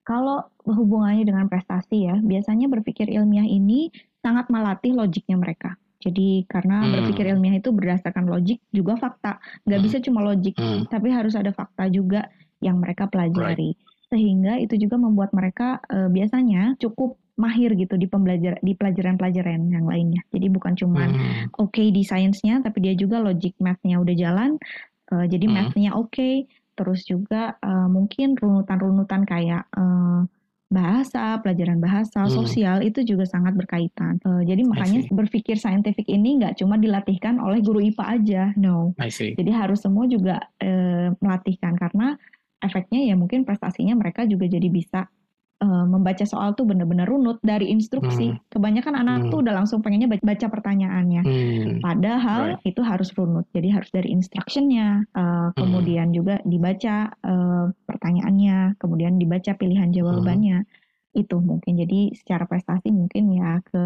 [0.05, 3.89] kalau hubungannya dengan prestasi ya, biasanya berpikir ilmiah ini
[4.21, 5.81] sangat melatih logiknya mereka.
[6.05, 6.93] Jadi karena hmm.
[6.93, 9.87] berpikir ilmiah itu berdasarkan logik juga fakta, nggak hmm.
[9.89, 10.93] bisa cuma logik, hmm.
[10.93, 12.29] tapi harus ada fakta juga
[12.61, 13.73] yang mereka pelajari.
[13.73, 13.81] Right.
[14.13, 19.85] Sehingga itu juga membuat mereka uh, biasanya cukup mahir gitu di pembelajar di pelajaran-pelajaran yang
[19.85, 20.25] lainnya.
[20.33, 21.57] Jadi bukan cuma hmm.
[21.61, 24.57] oke okay di sainsnya, tapi dia juga logic mathnya udah jalan.
[25.13, 25.55] Uh, jadi hmm.
[25.55, 26.35] mathnya oke, okay,
[26.75, 30.25] terus juga uh, mungkin runutan-runutan kayak uh,
[30.67, 32.33] bahasa, pelajaran bahasa, hmm.
[32.33, 34.19] sosial itu juga sangat berkaitan.
[34.27, 38.97] Uh, jadi makanya berpikir saintifik ini nggak cuma dilatihkan oleh guru IPA aja, no.
[39.39, 42.19] Jadi harus semua juga uh, melatihkan karena
[42.65, 45.07] efeknya ya mungkin prestasinya mereka juga jadi bisa
[45.63, 48.35] uh, membaca soal tuh benar-benar runut dari instruksi.
[48.35, 48.41] Hmm.
[48.53, 49.31] Kebanyakan anak hmm.
[49.33, 51.23] tuh udah langsung pengennya baca pertanyaannya.
[51.25, 51.81] Hmm.
[51.81, 52.69] Padahal right.
[52.69, 53.47] itu harus runut.
[53.57, 56.17] Jadi harus dari instructionnya, uh, kemudian hmm.
[56.17, 60.59] juga dibaca uh, pertanyaannya, kemudian dibaca pilihan jawabannya.
[60.65, 60.75] Hmm.
[61.17, 63.83] Itu mungkin jadi secara prestasi mungkin ya ke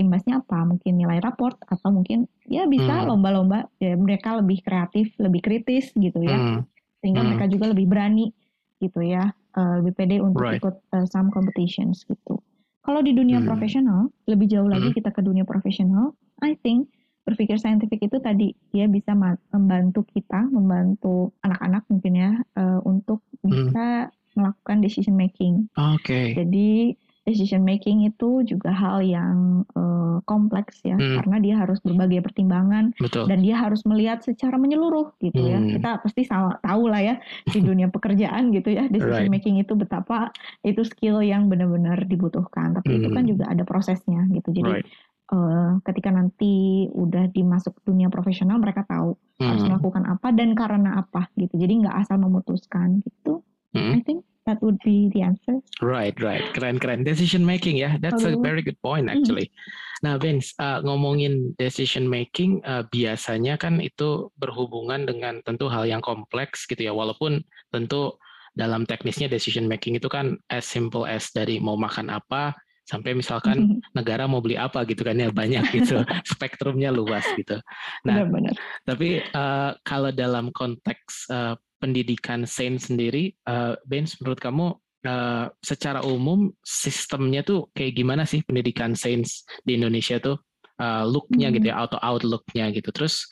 [0.00, 0.64] imbasnya apa?
[0.64, 3.76] Mungkin nilai raport atau mungkin ya bisa lomba-lomba hmm.
[3.84, 6.40] ya mereka lebih kreatif, lebih kritis gitu ya.
[6.40, 6.64] Hmm.
[7.04, 7.28] Sehingga hmm.
[7.28, 8.32] mereka juga lebih berani
[8.80, 10.60] gitu ya uh, lebih pede untuk right.
[10.60, 12.38] ikut uh, some competitions gitu.
[12.80, 13.46] Kalau di dunia hmm.
[13.46, 14.96] profesional, lebih jauh lagi hmm.
[14.96, 16.88] kita ke dunia profesional, I think
[17.28, 19.12] berpikir saintifik itu tadi dia bisa
[19.52, 23.48] membantu kita, membantu anak-anak mungkin ya uh, untuk hmm.
[23.52, 24.36] bisa hmm.
[24.40, 25.68] melakukan decision making.
[25.76, 26.02] Oke.
[26.02, 26.26] Okay.
[26.32, 26.96] Jadi
[27.28, 31.20] decision making itu juga hal yang uh, kompleks ya hmm.
[31.20, 33.28] karena dia harus berbagai pertimbangan Betul.
[33.28, 35.60] dan dia harus melihat secara menyeluruh gitu ya.
[35.60, 35.68] hmm.
[35.68, 36.22] ya kita pasti
[36.64, 37.14] tahu lah ya
[37.52, 39.32] di dunia pekerjaan gitu ya decision right.
[39.32, 40.32] making itu betapa
[40.64, 42.98] itu skill yang benar-benar dibutuhkan tapi hmm.
[43.04, 43.30] itu kan hmm.
[43.36, 44.88] juga ada prosesnya gitu jadi right.
[45.30, 49.46] Uh, ketika nanti udah dimasuk dunia profesional mereka tahu hmm.
[49.46, 53.94] harus melakukan apa dan karena apa gitu jadi nggak asal memutuskan gitu hmm.
[53.94, 55.60] I think that would be the answer.
[55.82, 56.44] Right, right.
[56.54, 57.04] Keren, keren.
[57.04, 57.96] Decision making ya.
[58.00, 58.38] That's Halo.
[58.38, 59.20] a very good point mm-hmm.
[59.20, 59.48] actually.
[59.48, 59.58] Mm.
[60.00, 66.00] Nah, Vince, uh, ngomongin decision making uh, biasanya kan itu berhubungan dengan tentu hal yang
[66.00, 66.92] kompleks gitu ya.
[66.96, 68.16] Walaupun tentu
[68.56, 72.56] dalam teknisnya decision making itu kan as simple as dari mau makan apa
[72.88, 73.94] sampai misalkan mm-hmm.
[73.94, 77.60] negara mau beli apa gitu kan ya banyak gitu spektrumnya luas gitu.
[78.02, 78.54] Nah, benar, benar.
[78.82, 84.66] tapi uh, kalau dalam konteks uh, pendidikan sains sendiri, uh, Benz, menurut kamu
[85.08, 90.36] uh, secara umum sistemnya tuh kayak gimana sih pendidikan sains di Indonesia tuh
[90.76, 91.54] uh, looknya hmm.
[91.56, 92.92] gitu ya atau outlooknya gitu.
[92.92, 93.24] Terus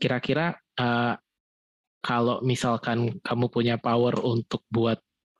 [0.00, 1.14] kira-kira uh,
[2.00, 4.96] kalau misalkan kamu punya power untuk buat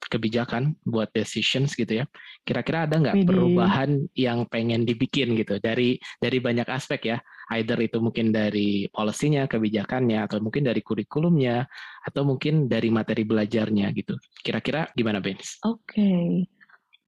[0.09, 2.05] kebijakan, buat decisions gitu ya,
[2.47, 7.19] kira-kira ada nggak perubahan yang pengen dibikin gitu dari dari banyak aspek ya?
[7.51, 11.67] either itu mungkin dari polisinya, kebijakannya, atau mungkin dari kurikulumnya,
[12.07, 14.15] atau mungkin dari materi belajarnya gitu.
[14.41, 15.59] Kira-kira gimana, Benz?
[15.67, 16.31] Oke, okay.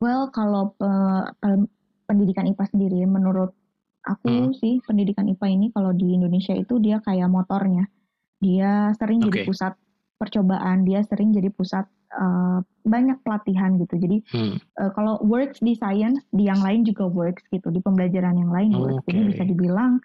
[0.03, 0.75] well kalau
[2.11, 3.55] pendidikan IPA sendiri, menurut
[4.03, 4.59] aku hmm.
[4.59, 7.87] sih pendidikan IPA ini kalau di Indonesia itu dia kayak motornya,
[8.43, 9.31] dia sering okay.
[9.31, 9.73] jadi pusat
[10.19, 13.95] percobaan, dia sering jadi pusat uh, banyak pelatihan gitu.
[13.97, 14.57] Jadi hmm.
[14.81, 18.73] uh, kalau works di science, di yang lain juga works gitu, di pembelajaran yang lain
[18.75, 19.05] works.
[19.07, 19.17] Okay.
[19.17, 20.03] Jadi bisa dibilang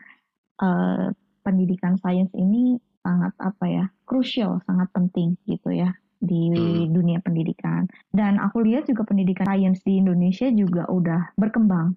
[0.62, 1.10] uh,
[1.48, 2.76] pendidikan sains ini
[3.08, 6.92] sangat apa ya krusial sangat penting gitu ya di hmm.
[6.92, 11.96] dunia pendidikan dan aku lihat juga pendidikan sains di Indonesia juga udah berkembang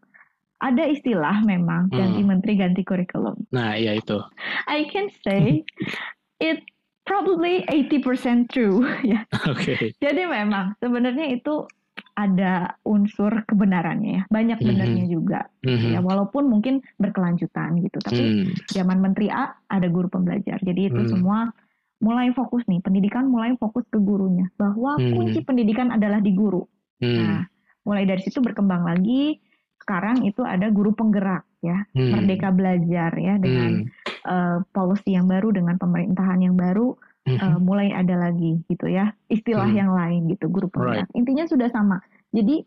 [0.62, 1.98] ada istilah memang hmm.
[1.98, 4.22] ganti menteri ganti kurikulum nah iya itu
[4.70, 5.66] I can say
[6.38, 6.62] it
[7.10, 9.90] probably 80% true ya oke okay.
[9.98, 11.66] jadi memang sebenarnya itu
[12.14, 14.70] ada unsur kebenarannya ya banyak mm -hmm.
[14.78, 15.90] benernya juga mm -hmm.
[15.98, 18.70] ya walaupun mungkin berkelanjutan gitu tapi mm.
[18.70, 21.10] zaman menteri A ada guru pembelajar jadi itu mm.
[21.10, 21.50] semua
[22.00, 25.12] mulai fokus nih pendidikan mulai fokus ke gurunya bahwa mm.
[25.18, 26.64] kunci pendidikan adalah di guru
[27.02, 27.18] mm.
[27.20, 27.44] nah
[27.84, 29.36] mulai dari situ berkembang lagi
[29.80, 32.10] sekarang itu ada guru penggerak ya mm.
[32.12, 33.99] merdeka belajar ya dengan mm.
[34.26, 36.96] Uh, policy yang baru dengan pemerintahan yang baru
[37.28, 39.76] uh, mulai ada lagi gitu ya istilah mm.
[39.76, 41.18] yang lain gitu guru penggerak right.
[41.18, 42.00] intinya sudah sama
[42.32, 42.64] jadi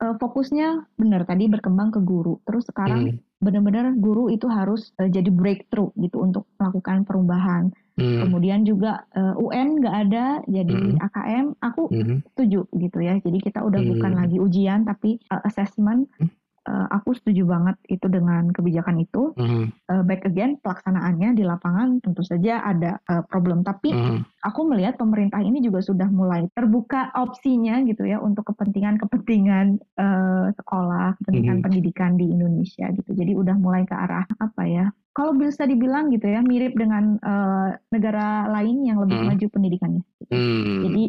[0.00, 3.44] uh, fokusnya benar tadi berkembang ke guru terus sekarang mm.
[3.44, 8.26] benar-benar guru itu harus uh, jadi breakthrough gitu untuk melakukan perubahan mm.
[8.26, 11.04] kemudian juga uh, UN nggak ada jadi mm.
[11.04, 12.16] AKM aku mm.
[12.34, 13.88] setuju gitu ya jadi kita udah mm.
[13.96, 19.32] bukan lagi ujian tapi uh, assessment mm uh, aku setuju banget itu dengan kebijakan itu.
[19.36, 19.64] Mm-hmm.
[19.88, 24.44] Uh, back again pelaksanaannya di lapangan tentu saja ada uh, problem, tapi mm-hmm.
[24.44, 31.16] aku melihat pemerintah ini juga sudah mulai terbuka opsinya gitu ya untuk kepentingan-kepentingan uh, sekolah,
[31.22, 31.64] kepentingan mm-hmm.
[31.64, 33.10] pendidikan di Indonesia gitu.
[33.14, 34.86] Jadi udah mulai ke arah apa ya?
[35.10, 39.36] Kalau bisa dibilang gitu ya mirip dengan uh, negara lain yang lebih mm-hmm.
[39.36, 40.02] maju pendidikannya.
[40.22, 40.32] Gitu.
[40.34, 40.80] Mm-hmm.
[40.86, 41.02] Jadi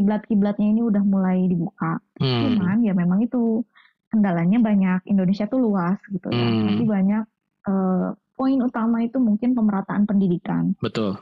[0.00, 1.98] kiblat-kiblatnya ini udah mulai dibuka.
[2.16, 2.56] Hmm.
[2.56, 3.66] Cuman ya memang itu
[4.10, 5.06] kendalanya banyak.
[5.06, 6.42] Indonesia tuh luas gitu ya.
[6.42, 6.66] Hmm.
[6.66, 7.24] Tapi banyak
[7.70, 10.74] uh, poin utama itu mungkin pemerataan pendidikan.
[10.82, 11.16] Betul.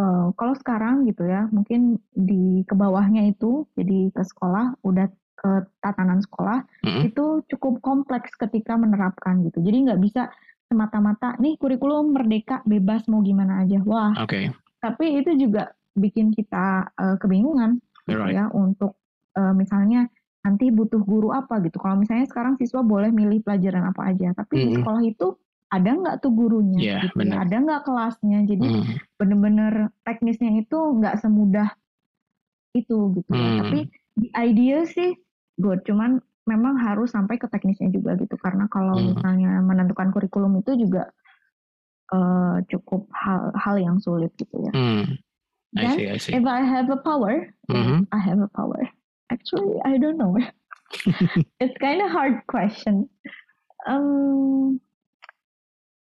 [0.00, 5.50] Uh, kalau sekarang gitu ya, mungkin di ke bawahnya itu, jadi ke sekolah, udah ke
[5.84, 7.02] tatanan sekolah, mm-hmm.
[7.12, 9.60] itu cukup kompleks ketika menerapkan gitu.
[9.60, 10.32] Jadi nggak bisa
[10.72, 13.82] semata-mata, nih kurikulum merdeka, bebas mau gimana aja.
[13.84, 14.54] Wah, okay.
[14.80, 18.38] tapi itu juga bikin kita uh, kebingungan gitu right.
[18.38, 18.96] ya untuk
[19.34, 20.06] uh, misalnya
[20.40, 21.76] nanti butuh guru apa gitu.
[21.76, 24.68] Kalau misalnya sekarang siswa boleh milih pelajaran apa aja, tapi mm -hmm.
[24.68, 25.26] di sekolah itu
[25.70, 27.46] ada nggak tuh gurunya, yeah, gitu ya?
[27.46, 28.38] ada nggak kelasnya.
[28.42, 28.84] Jadi mm.
[29.20, 29.72] bener-bener
[30.02, 31.70] teknisnya itu nggak semudah
[32.74, 33.50] itu gitu ya.
[33.62, 33.80] Tapi
[34.18, 35.14] di idea sih
[35.60, 39.14] good, cuman memang harus sampai ke teknisnya juga gitu karena kalau hmm.
[39.14, 41.06] misalnya menentukan kurikulum itu juga
[42.10, 44.72] uh, cukup hal hal yang sulit gitu ya.
[44.74, 45.20] Hmm.
[45.78, 46.34] I see, I see.
[46.34, 48.10] if I have a power, mm-hmm.
[48.10, 48.90] I have a power.
[49.30, 50.34] Actually, I don't know.
[51.62, 53.06] It's kind of hard question.
[53.86, 54.82] Um,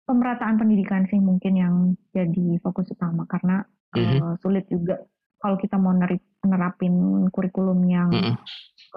[0.08, 1.76] pemerataan pendidikan sih mungkin yang
[2.16, 4.20] jadi fokus utama karena mm-hmm.
[4.20, 5.00] uh, sulit juga
[5.40, 5.94] kalau kita mau
[6.44, 8.36] nerapin kurikulum yang mm-hmm.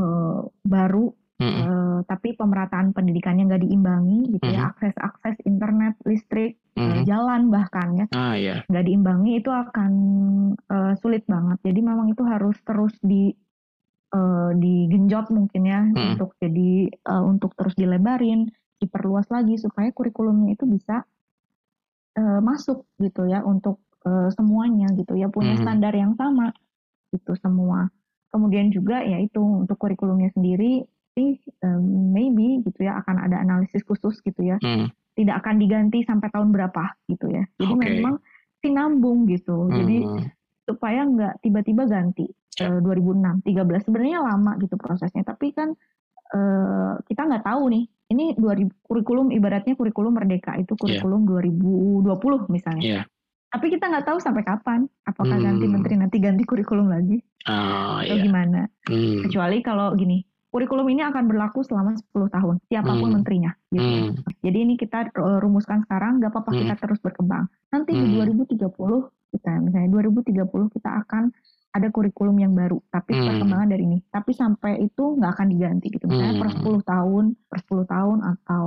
[0.00, 1.66] uh, baru Mm-hmm.
[1.66, 4.54] Uh, tapi pemerataan pendidikannya nggak diimbangi gitu mm-hmm.
[4.54, 7.02] ya akses akses internet listrik mm-hmm.
[7.02, 8.62] uh, jalan bahkan ya ah, yeah.
[8.70, 9.92] nggak diimbangi itu akan
[10.70, 13.34] uh, sulit banget jadi memang itu harus terus di
[14.14, 16.14] uh, digenjot mungkin ya mm-hmm.
[16.14, 18.46] untuk jadi uh, untuk terus dilebarin
[18.78, 21.02] diperluas lagi supaya kurikulumnya itu bisa
[22.14, 25.66] uh, masuk gitu ya untuk uh, semuanya gitu ya punya mm-hmm.
[25.66, 26.54] standar yang sama
[27.10, 27.90] itu semua
[28.34, 33.86] kemudian juga ya itu untuk kurikulumnya sendiri sih um, maybe gitu ya akan ada analisis
[33.86, 34.58] khusus gitu ya.
[34.60, 34.90] Hmm.
[35.14, 37.46] Tidak akan diganti sampai tahun berapa gitu ya.
[37.62, 37.90] Jadi okay.
[38.02, 38.14] memang
[38.58, 39.70] sinambung gitu.
[39.70, 39.74] Hmm.
[39.78, 39.96] Jadi
[40.66, 42.26] supaya nggak tiba-tiba ganti
[42.62, 45.26] uh, 2006, 13 sebenarnya lama gitu prosesnya.
[45.26, 45.74] Tapi kan
[46.34, 47.84] uh, kita nggak tahu nih.
[48.04, 51.00] Ini 2000 kurikulum ibaratnya kurikulum merdeka itu iya.
[51.00, 52.06] kurikulum yeah.
[52.06, 52.84] 2020 misalnya.
[52.84, 53.04] Yeah.
[53.48, 54.86] Tapi kita nggak tahu sampai kapan.
[55.08, 55.46] Apakah hmm.
[55.46, 57.22] ganti menteri nanti ganti kurikulum lagi?
[57.48, 58.24] Oh, atau yeah.
[58.24, 58.60] gimana?
[58.90, 59.24] Hmm.
[59.24, 60.20] Kecuali kalau gini,
[60.54, 63.14] kurikulum ini akan berlaku selama 10 tahun, siapa pun hmm.
[63.18, 63.50] menterinya.
[63.74, 63.82] Gitu.
[63.82, 64.10] Hmm.
[64.38, 66.60] Jadi ini kita uh, rumuskan sekarang, gak apa-apa hmm.
[66.62, 67.50] kita terus berkembang.
[67.74, 68.02] Nanti hmm.
[68.06, 68.10] di
[68.54, 71.34] 2030, kita misalnya 2030 kita akan
[71.74, 73.26] ada kurikulum yang baru, tapi hmm.
[73.26, 73.98] perkembangan dari ini.
[74.06, 76.06] Tapi sampai itu nggak akan diganti gitu.
[76.06, 76.42] Misalnya hmm.
[76.46, 78.66] per 10 tahun, per 10 tahun atau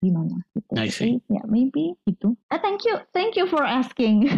[0.00, 0.72] gimana gitu.
[0.78, 1.20] I see.
[1.28, 2.32] ya yeah, maybe gitu.
[2.48, 4.24] Uh, thank you, thank you for asking.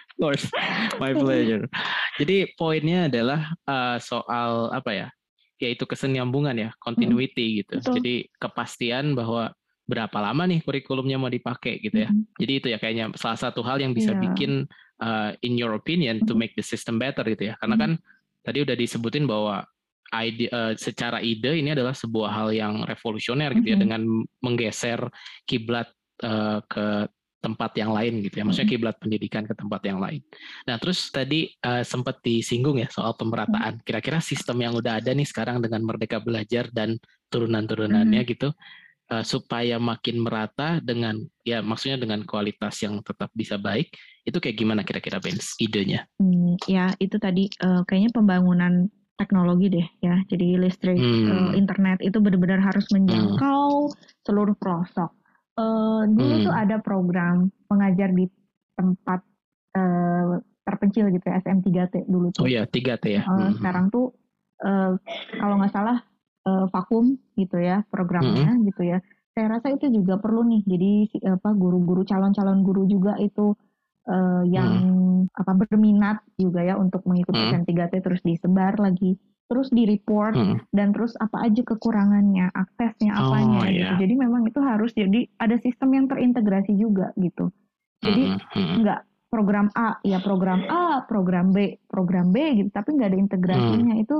[0.00, 0.48] Of course,
[1.02, 1.68] my pleasure.
[2.16, 5.08] Jadi poinnya adalah uh, soal apa ya?
[5.60, 7.56] Yaitu kesenyambungan ya, continuity hmm.
[7.60, 7.74] gitu.
[7.84, 7.94] Betul.
[8.00, 9.52] Jadi kepastian bahwa
[9.84, 12.08] berapa lama nih kurikulumnya mau dipakai gitu ya.
[12.08, 12.24] Hmm.
[12.40, 14.22] Jadi itu ya kayaknya salah satu hal yang bisa yeah.
[14.24, 14.64] bikin
[15.00, 17.54] uh, in your opinion to make the system better gitu ya.
[17.58, 17.90] Karena kan
[18.44, 19.64] tadi udah disebutin bahwa
[20.14, 24.04] ide uh, secara ide ini adalah sebuah hal yang revolusioner gitu ya dengan
[24.44, 25.02] menggeser
[25.48, 25.90] kiblat
[26.22, 27.08] uh, ke
[27.44, 28.44] tempat yang lain gitu ya.
[28.48, 30.24] Maksudnya kiblat pendidikan ke tempat yang lain.
[30.64, 33.84] Nah, terus tadi uh, sempat disinggung ya soal pemerataan.
[33.84, 36.96] Kira-kira sistem yang udah ada nih sekarang dengan Merdeka Belajar dan
[37.28, 38.30] turunan-turunannya hmm.
[38.32, 38.48] gitu
[39.10, 43.92] uh, supaya makin merata dengan ya maksudnya dengan kualitas yang tetap bisa baik.
[44.24, 46.08] Itu kayak gimana kira-kira Benz idenya?
[46.16, 48.88] Hmm, ya, itu tadi uh, kayaknya pembangunan
[49.20, 50.16] teknologi deh ya.
[50.30, 51.28] Jadi listrik, hmm.
[51.28, 53.96] uh, internet itu benar-benar harus menjangkau hmm.
[54.24, 55.12] seluruh pelosok
[55.54, 56.44] Uh, dulu hmm.
[56.50, 58.26] tuh ada program mengajar di
[58.74, 59.22] tempat
[59.78, 62.42] uh, terpencil gitu ya SM3T dulu tuh.
[62.42, 63.22] Oh iya 3T ya.
[63.22, 63.62] Uh, hmm.
[63.62, 64.10] Sekarang tuh
[64.66, 64.98] uh,
[65.38, 66.02] kalau nggak salah
[66.46, 68.62] uh, vakum gitu ya programnya hmm.
[68.72, 68.98] gitu ya.
[69.34, 70.62] Saya rasa itu juga perlu nih.
[70.62, 70.92] Jadi
[71.26, 73.56] apa guru-guru calon-calon guru juga itu
[74.06, 74.70] uh, yang
[75.28, 75.34] hmm.
[75.34, 77.66] apa berminat juga ya untuk mengikuti hmm.
[77.66, 80.72] SM3T terus disebar lagi terus di report hmm.
[80.72, 83.84] dan terus apa aja kekurangannya, aksesnya apanya oh, gitu.
[83.84, 83.98] Yeah.
[84.00, 87.52] Jadi memang itu harus jadi ada sistem yang terintegrasi juga gitu.
[88.00, 88.82] Jadi hmm.
[88.84, 93.94] nggak program A ya program A, program B, program B gitu, tapi nggak ada integrasinya
[94.00, 94.04] hmm.
[94.04, 94.16] itu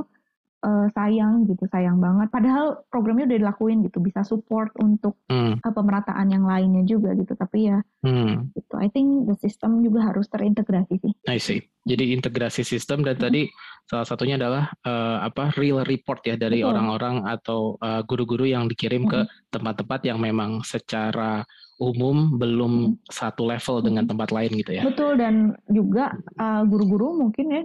[0.65, 2.33] uh, sayang gitu, sayang banget.
[2.33, 5.61] Padahal programnya udah dilakuin gitu, bisa support untuk hmm.
[5.61, 7.37] uh, pemerataan yang lainnya juga gitu.
[7.37, 8.57] Tapi ya, hmm.
[8.57, 8.73] gitu.
[8.81, 11.13] I think the system juga harus terintegrasi sih.
[11.29, 11.61] I see.
[11.85, 13.23] Jadi integrasi sistem dan hmm.
[13.29, 13.41] tadi
[13.85, 17.77] salah satunya adalah uh, apa real report ya dari orang-orang atau
[18.09, 19.11] guru-guru uh, yang dikirim hmm.
[19.13, 19.19] ke
[19.53, 23.11] tempat-tempat yang memang secara umum belum hmm.
[23.11, 24.83] satu level dengan tempat lain gitu ya.
[24.87, 27.61] Betul dan juga uh, guru-guru mungkin ya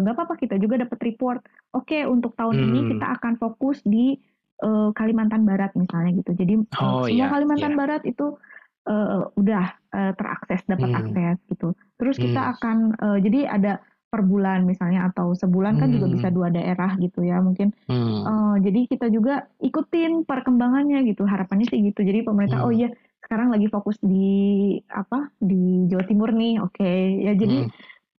[0.00, 1.42] nggak uh, apa-apa kita juga dapat report.
[1.74, 2.66] Oke okay, untuk tahun hmm.
[2.70, 4.14] ini kita akan fokus di
[4.62, 6.30] uh, Kalimantan Barat misalnya gitu.
[6.38, 7.78] Jadi oh, semua ya, Kalimantan ya.
[7.78, 8.38] Barat itu
[8.86, 9.64] uh, udah
[9.98, 11.00] uh, terakses dapat hmm.
[11.02, 11.68] akses gitu.
[11.98, 12.52] Terus kita hmm.
[12.54, 13.72] akan uh, jadi ada
[14.10, 18.20] per bulan misalnya atau sebulan kan juga bisa dua daerah gitu ya mungkin hmm.
[18.26, 22.66] uh, jadi kita juga ikutin perkembangannya gitu harapannya sih gitu jadi pemerintah hmm.
[22.66, 22.90] oh iya
[23.30, 27.30] sekarang lagi fokus di apa di Jawa Timur nih oke okay.
[27.30, 27.70] ya jadi hmm.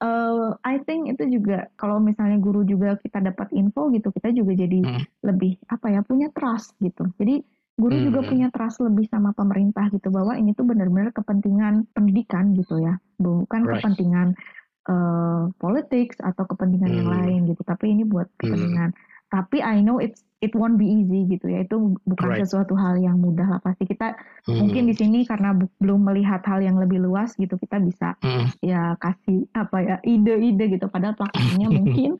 [0.06, 4.54] uh, I think itu juga kalau misalnya guru juga kita dapat info gitu kita juga
[4.54, 5.26] jadi hmm.
[5.26, 7.42] lebih apa ya punya trust gitu jadi
[7.74, 8.06] guru hmm.
[8.06, 12.94] juga punya trust lebih sama pemerintah gitu bahwa ini tuh benar-benar kepentingan pendidikan gitu ya
[13.18, 13.82] bukan right.
[13.82, 14.38] kepentingan
[14.86, 16.98] uh, politics atau kepentingan hmm.
[17.02, 18.38] yang lain gitu tapi ini buat hmm.
[18.46, 19.08] kepentingan hmm.
[19.30, 22.40] Tapi I know it's it won't be easy gitu ya itu bukan right.
[22.42, 24.16] sesuatu hal yang mudah lah pasti kita
[24.48, 24.56] hmm.
[24.56, 28.56] mungkin di sini karena belum melihat hal yang lebih luas gitu kita bisa hmm.
[28.64, 32.16] ya kasih apa ya ide-ide gitu padahal praktiknya mungkin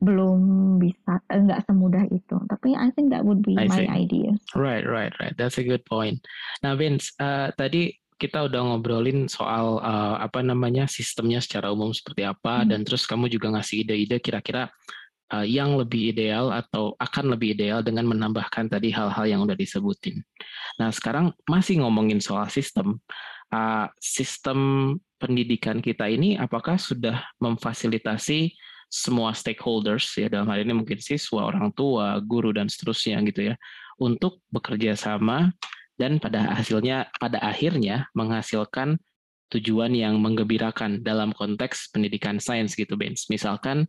[0.00, 0.40] belum
[0.80, 3.88] bisa enggak semudah itu tapi I think that would be I my see.
[4.08, 6.24] idea right right right that's a good point
[6.64, 12.24] nah Vince uh, tadi kita udah ngobrolin soal uh, apa namanya sistemnya secara umum seperti
[12.24, 12.68] apa hmm.
[12.72, 14.72] dan terus kamu juga ngasih ide-ide kira-kira
[15.30, 20.20] uh, yang lebih ideal atau akan lebih ideal dengan menambahkan tadi hal-hal yang udah disebutin.
[20.78, 22.98] Nah sekarang masih ngomongin soal sistem,
[23.54, 28.54] uh, sistem pendidikan kita ini apakah sudah memfasilitasi
[28.90, 33.54] semua stakeholders ya dalam hal ini mungkin siswa, orang tua, guru dan seterusnya gitu ya
[34.02, 35.54] untuk bekerja sama
[35.94, 38.98] dan pada hasilnya pada akhirnya menghasilkan
[39.50, 43.30] tujuan yang menggembirakan dalam konteks pendidikan sains gitu Benz.
[43.30, 43.86] Misalkan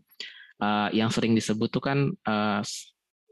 [0.62, 2.62] uh, yang sering disebut tuh kan uh,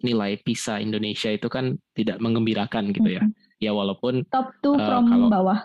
[0.01, 3.23] nilai PISA Indonesia itu kan tidak mengembirakan gitu ya.
[3.59, 5.59] Ya walaupun top two uh, from kalau, bawah.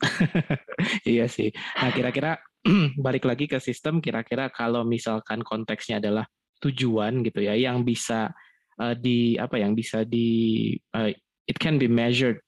[1.10, 1.50] iya sih.
[1.78, 2.38] Nah kira-kira
[3.04, 6.24] balik lagi ke sistem, kira-kira kalau misalkan konteksnya adalah
[6.62, 8.30] tujuan gitu ya, yang bisa
[8.78, 11.10] uh, di apa yang bisa di uh,
[11.50, 12.38] it can be measured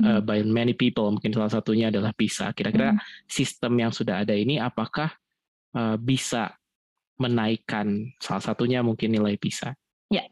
[0.00, 1.12] uh, by many people.
[1.12, 2.56] Mungkin salah satunya adalah PISA.
[2.56, 3.28] Kira-kira hmm.
[3.28, 5.12] sistem yang sudah ada ini apakah
[5.76, 6.56] uh, bisa
[7.16, 9.72] menaikkan salah satunya mungkin nilai PISA?
[10.12, 10.26] Ya, yeah.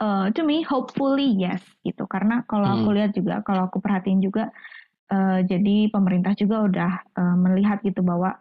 [0.00, 2.04] uh, to me hopefully yes gitu.
[2.08, 2.76] Karena kalau hmm.
[2.82, 4.52] aku lihat juga, kalau aku perhatiin juga,
[5.12, 8.36] uh, jadi pemerintah juga udah uh, melihat gitu bahwa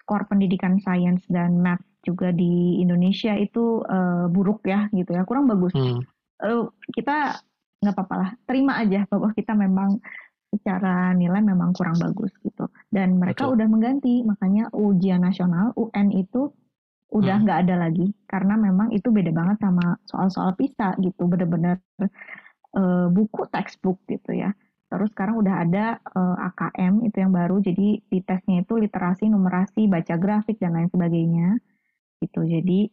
[0.00, 5.50] skor pendidikan sains dan math juga di Indonesia itu uh, buruk ya gitu ya, kurang
[5.50, 5.74] bagus.
[5.74, 6.00] Hmm.
[6.40, 7.42] Uh, kita
[7.82, 10.00] nggak apa-apa lah, terima aja bahwa kita memang
[10.56, 12.70] secara nilai memang kurang bagus gitu.
[12.88, 13.60] Dan mereka Betul.
[13.60, 16.48] udah mengganti, makanya ujian nasional UN itu
[17.12, 17.44] udah hmm.
[17.46, 17.64] nggak hmm.
[17.68, 18.06] ada lagi.
[18.26, 21.26] Karena memang itu beda banget sama soal-soal PISA gitu.
[21.26, 21.78] Bener-bener
[22.76, 24.50] uh, buku textbook gitu ya.
[24.86, 27.58] Terus sekarang udah ada uh, eh, AKM itu yang baru.
[27.58, 31.58] Jadi di tesnya itu literasi numerasi baca grafik dan lain sebagainya.
[32.22, 32.40] Gitu.
[32.46, 32.86] Jadi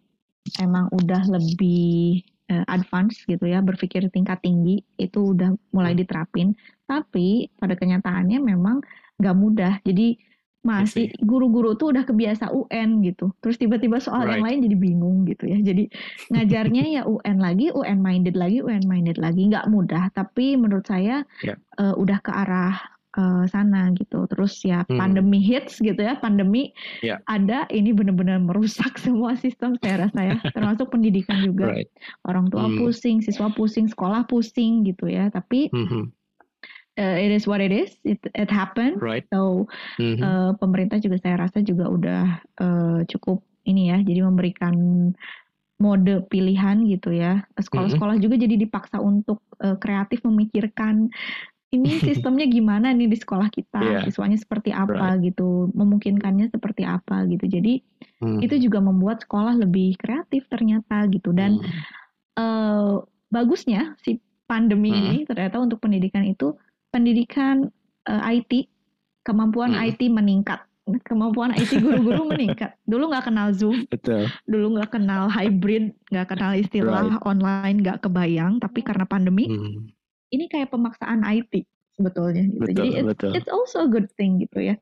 [0.58, 3.62] emang udah lebih uh, advance gitu ya.
[3.62, 6.02] Berpikir tingkat tinggi itu udah mulai hmm.
[6.02, 6.58] diterapin.
[6.90, 8.82] Tapi pada kenyataannya memang
[9.22, 9.74] nggak mudah.
[9.86, 10.18] Jadi
[10.64, 13.36] masih guru-guru tuh udah kebiasa UN gitu.
[13.44, 14.40] Terus tiba-tiba soal right.
[14.40, 15.60] yang lain jadi bingung gitu ya.
[15.60, 15.92] Jadi
[16.32, 19.52] ngajarnya ya UN lagi, UN minded lagi, UN minded lagi.
[19.52, 21.60] Nggak mudah, tapi menurut saya yeah.
[21.60, 21.84] Ya.
[21.84, 22.80] uh, udah ke arah
[23.20, 24.24] uh, sana gitu.
[24.32, 24.96] Terus ya hmm.
[24.96, 26.72] pandemi hits gitu ya, pandemi
[27.04, 27.20] yeah.
[27.28, 31.76] ada ini benar-benar merusak semua sistem saya rasa ya, termasuk pendidikan juga.
[31.76, 31.92] Right.
[32.24, 32.80] Orang tua hmm.
[32.80, 35.28] pusing, siswa pusing, sekolah pusing gitu ya.
[35.28, 36.23] Tapi hmm
[36.98, 37.94] uh, it is what it is.
[38.04, 39.02] It it happened.
[39.02, 39.26] Right.
[39.34, 40.22] So mm-hmm.
[40.22, 42.24] uh, pemerintah juga saya rasa juga udah
[42.62, 43.98] uh, cukup ini ya.
[44.02, 44.76] Jadi memberikan
[45.82, 47.44] mode pilihan gitu ya.
[47.58, 48.26] Sekolah-sekolah mm-hmm.
[48.32, 51.10] juga jadi dipaksa untuk uh, kreatif memikirkan
[51.74, 54.04] ini sistemnya gimana nih di sekolah kita, yeah.
[54.06, 55.26] siswanya seperti apa right.
[55.26, 57.50] gitu, memungkinkannya seperti apa gitu.
[57.50, 57.82] Jadi
[58.22, 58.46] mm.
[58.46, 61.34] itu juga membuat sekolah lebih kreatif ternyata gitu.
[61.34, 61.74] Dan mm.
[62.38, 63.02] uh,
[63.34, 65.00] bagusnya si pandemi mm.
[65.02, 66.54] ini ternyata untuk pendidikan itu
[66.94, 67.74] pendidikan
[68.06, 68.70] uh, eh, IT,
[69.26, 69.82] kemampuan hmm.
[69.90, 70.62] IT meningkat.
[71.10, 72.78] Kemampuan IT guru-guru meningkat.
[72.86, 74.30] Dulu nggak kenal Zoom, Betul.
[74.46, 77.26] dulu nggak kenal hybrid, nggak kenal istilah right.
[77.26, 78.62] online, nggak kebayang.
[78.62, 79.90] Tapi karena pandemi, hmm.
[80.30, 81.66] ini kayak pemaksaan IT
[81.98, 82.46] sebetulnya.
[82.46, 82.62] Gitu.
[82.62, 83.32] Betul, Jadi it's, betul.
[83.34, 84.76] it's also a good thing gitu ya.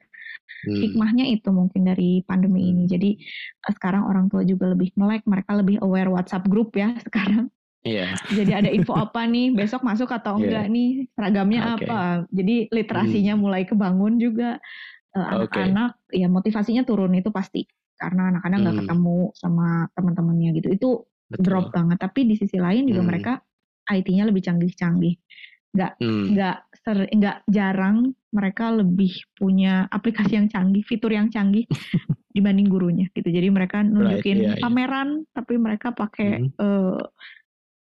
[0.66, 0.78] Hmm.
[0.78, 2.90] Hikmahnya itu mungkin dari pandemi ini.
[2.90, 3.18] Jadi
[3.62, 7.54] eh, sekarang orang tua juga lebih melek, mereka lebih aware WhatsApp group ya sekarang.
[7.82, 8.14] Iya.
[8.30, 10.42] Jadi ada info apa nih besok masuk atau iya.
[10.46, 10.74] enggak yeah.
[10.74, 11.88] nih seragamnya okay.
[11.90, 12.02] apa.
[12.30, 13.42] Jadi literasinya hmm.
[13.42, 14.62] mulai kebangun juga
[15.18, 16.22] uh, anak-anak okay.
[16.22, 17.66] ya motivasinya turun itu pasti
[17.98, 18.84] karena anak-anak nggak hmm.
[18.86, 19.68] ketemu sama
[19.98, 20.68] teman-temannya gitu.
[20.70, 20.90] Itu
[21.30, 21.42] Betul.
[21.42, 21.98] drop banget.
[21.98, 23.10] Tapi di sisi lain juga hmm.
[23.10, 23.34] mereka
[23.90, 25.16] IT-nya lebih canggih-canggih.
[25.74, 26.26] Nggak hmm.
[26.38, 31.66] nggak ser nggak jarang mereka lebih punya aplikasi yang canggih, fitur yang canggih
[32.36, 33.26] dibanding gurunya gitu.
[33.26, 34.62] Jadi mereka nunjukin right, yeah, iya.
[34.62, 35.34] pameran yeah.
[35.34, 36.62] tapi mereka pakai hmm.
[36.62, 37.02] uh,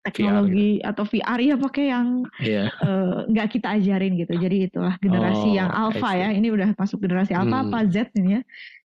[0.06, 0.88] teknologi VR, gitu.
[0.88, 2.66] atau VR ya pakai yang yeah.
[2.70, 2.86] Iya.
[2.86, 4.32] uh, nggak kita ajarin gitu.
[4.38, 6.28] Jadi itulah generasi oh, yang alpha ya.
[6.30, 7.66] Ini udah masuk generasi alpha hmm.
[7.70, 8.42] apa Z ini ya.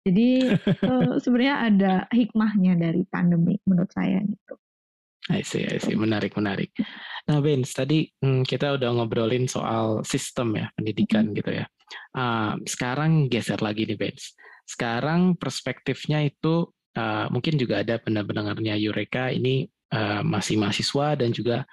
[0.05, 0.29] Jadi
[0.85, 4.55] uh, sebenarnya ada hikmahnya dari pandemi menurut saya gitu.
[5.33, 5.97] I see, I see.
[5.97, 6.69] Menarik, menarik.
[7.25, 11.37] Nah, Ben, tadi hmm, kita udah ngobrolin soal sistem ya, pendidikan hmm.
[11.41, 11.65] gitu ya.
[12.13, 14.17] Uh, sekarang geser lagi nih, Ben.
[14.69, 16.69] Sekarang perspektifnya itu
[16.99, 21.67] uh, mungkin juga ada pendengarnya Eureka ini uh, masih mahasiswa dan juga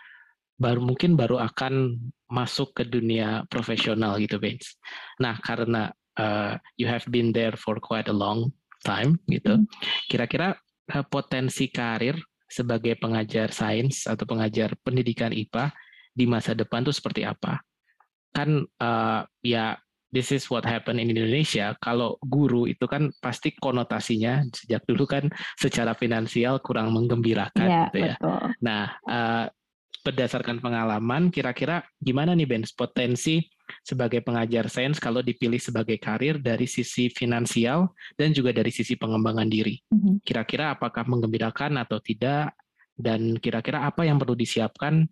[0.61, 1.97] baru mungkin baru akan
[2.29, 4.77] masuk ke dunia profesional gitu, Vince.
[5.17, 5.89] Nah, karena
[6.21, 8.53] uh, you have been there for quite a long
[8.85, 9.65] time gitu, hmm.
[10.05, 10.53] kira-kira
[10.93, 15.73] uh, potensi karir sebagai pengajar sains atau pengajar pendidikan IPA
[16.13, 17.57] di masa depan tuh seperti apa?
[18.31, 19.75] Kan uh, ya
[20.11, 21.73] this is what happen in Indonesia.
[21.79, 27.97] Kalau guru itu kan pasti konotasinya sejak dulu kan secara finansial kurang menggembirakan ya, gitu
[28.11, 28.15] ya.
[28.19, 28.39] Betul.
[28.61, 29.45] Nah, uh,
[30.01, 33.41] berdasarkan pengalaman, kira-kira gimana nih Ben potensi
[33.87, 39.47] sebagai pengajar sains kalau dipilih sebagai karir dari sisi finansial dan juga dari sisi pengembangan
[39.47, 39.79] diri.
[39.89, 40.25] Mhm.
[40.27, 42.51] Kira-kira apakah menggembirakan atau tidak?
[42.91, 45.07] Dan kira-kira apa yang perlu disiapkan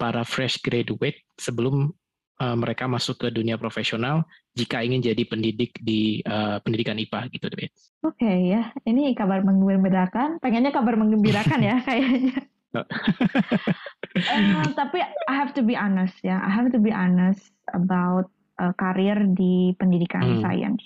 [0.00, 1.92] para fresh graduate sebelum
[2.40, 4.24] uh, mereka masuk ke dunia profesional
[4.56, 7.70] jika ingin jadi pendidik di uh, pendidikan IPA gitu, Oke
[8.02, 10.40] okay, ya, ini kabar menggembirakan.
[10.42, 12.40] Pengennya kabar menggembirakan ya kayaknya.
[12.74, 18.26] uh, tapi I have to be honest ya, I have to be honest about
[18.58, 20.42] uh, karir di pendidikan hmm.
[20.42, 20.82] sains.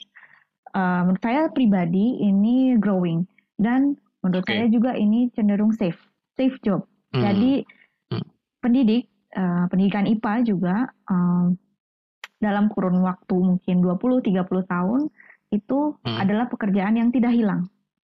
[0.75, 3.31] Uh, menurut saya pribadi ini growing
[3.63, 3.95] dan
[4.27, 4.67] menurut okay.
[4.67, 5.99] saya juga ini cenderung safe,
[6.35, 6.83] safe job.
[7.15, 7.23] Hmm.
[7.23, 7.63] Jadi
[8.11, 8.27] hmm.
[8.59, 10.76] pendidik uh, pendidikan IPA juga
[11.11, 11.59] um,
[12.39, 15.01] dalam kurun waktu mungkin 20-30 tahun
[15.55, 16.18] itu hmm.
[16.18, 17.70] adalah pekerjaan yang tidak hilang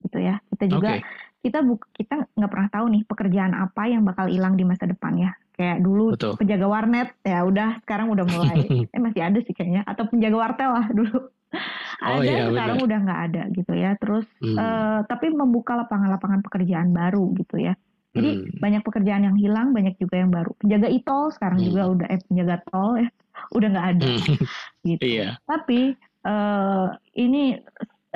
[0.04, 1.02] gitu ya kita juga okay.
[1.42, 5.14] kita bu kita nggak pernah tahu nih pekerjaan apa yang bakal hilang di masa depan
[5.18, 6.36] ya kayak dulu Betul.
[6.36, 8.60] penjaga warnet ya udah sekarang udah mulai
[8.94, 11.18] eh masih ada sih kayaknya atau penjaga wartel lah dulu
[12.04, 12.88] oh, ada iya, sekarang bener.
[12.88, 14.56] udah nggak ada gitu ya terus hmm.
[14.56, 17.74] uh, tapi membuka lapangan-lapangan pekerjaan baru gitu ya
[18.16, 18.58] jadi hmm.
[18.58, 20.50] banyak pekerjaan yang hilang, banyak juga yang baru.
[20.56, 21.66] Penjaga e-tol sekarang hmm.
[21.68, 23.08] juga udah eh penjaga tol ya
[23.56, 24.36] udah nggak ada hmm.
[24.88, 25.02] gitu.
[25.04, 25.28] Iya.
[25.44, 25.80] Tapi
[26.24, 26.86] uh,
[27.20, 27.42] ini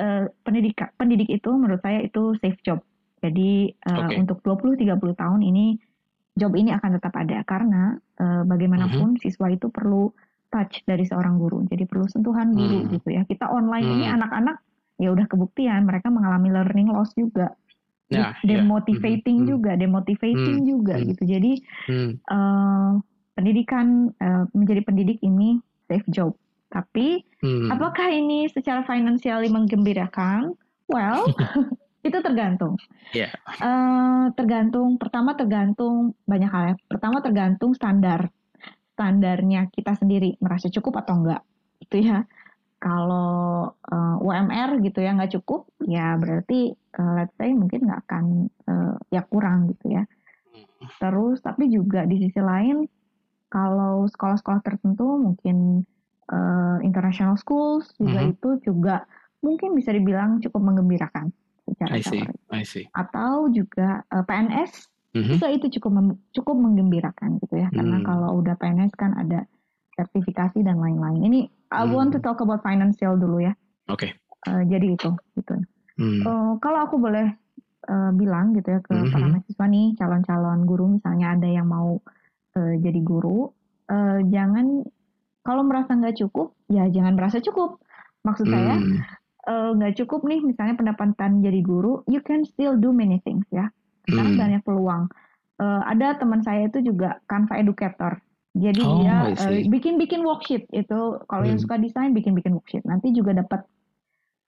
[0.01, 2.81] uh, pendidik pendidik itu menurut saya itu safe job.
[3.21, 4.17] Jadi uh, okay.
[4.17, 5.77] untuk 20-30 tahun ini
[6.33, 9.21] job ini akan tetap ada karena uh, bagaimanapun hmm.
[9.21, 10.09] siswa itu perlu
[10.49, 11.61] touch dari seorang guru.
[11.69, 12.89] Jadi perlu sentuhan guru hmm.
[12.97, 13.21] gitu ya.
[13.29, 13.95] Kita online hmm.
[13.95, 14.57] ini anak-anak
[15.01, 17.49] ya udah kebuktian mereka mengalami learning loss juga
[18.11, 19.55] Nah, demotivating ya.
[19.55, 20.67] juga, demotivating hmm.
[20.67, 21.05] juga hmm.
[21.15, 21.23] gitu.
[21.23, 21.51] Jadi
[21.87, 22.11] hmm.
[22.27, 22.91] uh,
[23.39, 26.35] pendidikan uh, menjadi pendidik ini safe job.
[26.71, 27.71] Tapi hmm.
[27.71, 30.51] apakah ini secara finansial menggembirakan?
[30.91, 31.31] Well,
[32.07, 32.75] itu tergantung.
[33.15, 33.31] Yeah.
[33.31, 33.63] Ya.
[33.63, 34.99] Uh, tergantung.
[34.99, 36.63] Pertama tergantung banyak hal.
[36.71, 36.75] Ya.
[36.91, 38.27] Pertama tergantung standar
[38.91, 41.41] standarnya kita sendiri merasa cukup atau enggak.
[41.81, 42.27] Itu ya
[42.81, 48.01] kalau uh, eh, UMR gitu ya nggak cukup ya berarti uh, let's say mungkin nggak
[48.09, 50.03] akan uh, ya kurang gitu ya
[50.97, 52.89] terus tapi juga di sisi lain
[53.53, 55.85] kalau sekolah-sekolah tertentu mungkin
[56.33, 58.33] uh, international schools juga mm -hmm.
[58.33, 59.05] itu juga
[59.45, 61.29] mungkin bisa dibilang cukup menggembirakan
[61.69, 62.25] secara I see.
[62.49, 62.89] I see.
[62.97, 65.29] atau juga uh, PNS mm -hmm.
[65.37, 68.05] juga itu cukup cukup menggembirakan gitu ya karena mm.
[68.09, 69.45] kalau udah PNS kan ada
[69.95, 71.21] sertifikasi dan lain-lain.
[71.27, 71.39] Ini
[71.71, 71.93] I hmm.
[71.95, 73.53] want to talk about financial dulu ya.
[73.87, 74.11] Oke.
[74.11, 74.11] Okay.
[74.47, 75.55] Uh, jadi itu gitu.
[75.99, 76.21] Hmm.
[76.25, 77.29] Uh, kalau aku boleh
[77.87, 79.11] uh, bilang gitu ya ke hmm.
[79.13, 82.01] para mahasiswa nih calon-calon guru misalnya ada yang mau
[82.57, 83.51] uh, jadi guru,
[83.91, 84.81] uh, jangan
[85.41, 87.77] kalau merasa nggak cukup ya jangan merasa cukup.
[88.25, 88.53] Maksud hmm.
[88.53, 88.73] saya
[89.77, 93.69] nggak uh, cukup nih misalnya pendapatan jadi guru, you can still do many things ya.
[94.09, 94.41] Sekarang hmm.
[94.41, 95.03] banyak peluang.
[95.61, 98.17] Uh, ada teman saya itu juga Canva educator
[98.51, 101.55] jadi oh, dia uh, bikin-bikin worksheet itu kalau hmm.
[101.55, 102.83] yang suka desain bikin-bikin worksheet.
[102.83, 103.63] Nanti juga dapat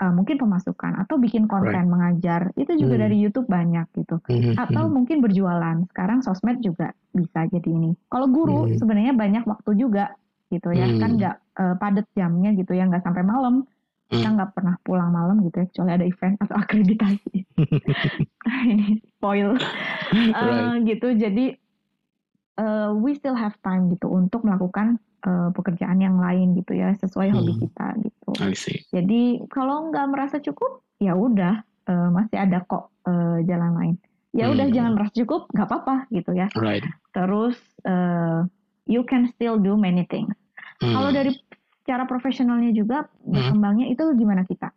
[0.03, 1.87] uh, mungkin pemasukan atau bikin konten right.
[1.87, 2.51] mengajar.
[2.59, 3.03] Itu juga hmm.
[3.07, 4.19] dari YouTube banyak gitu.
[4.27, 4.59] Hmm.
[4.59, 4.91] Atau hmm.
[4.91, 5.87] mungkin berjualan.
[5.87, 7.95] Sekarang sosmed juga bisa jadi ini.
[8.11, 8.75] Kalau guru hmm.
[8.75, 10.11] sebenarnya banyak waktu juga
[10.51, 10.83] gitu ya.
[10.83, 10.99] Hmm.
[10.99, 13.63] Kan nggak uh, padat jamnya gitu ya, nggak sampai malam.
[14.11, 14.35] Kita hmm.
[14.35, 17.35] nggak pernah pulang malam gitu ya, kecuali ada event atau akreditasi.
[18.67, 21.15] ini spoil uh, gitu.
[21.15, 21.62] Jadi
[22.57, 27.31] uh, we still have time gitu untuk melakukan uh, pekerjaan yang lain gitu ya sesuai
[27.31, 27.35] hmm.
[27.37, 28.29] hobi kita gitu.
[28.93, 33.95] Jadi kalau nggak merasa cukup ya udah uh, masih ada kok uh, jalan lain.
[34.33, 34.75] Ya udah hmm.
[34.75, 36.49] jangan merasa cukup nggak apa-apa gitu ya.
[36.57, 36.81] Right.
[37.13, 38.49] Terus uh,
[38.89, 40.33] you can still do many things.
[40.81, 40.93] Hmm.
[40.93, 41.37] Kalau dari
[41.85, 43.29] cara profesionalnya juga hmm.
[43.29, 44.73] berkembangnya itu gimana kita?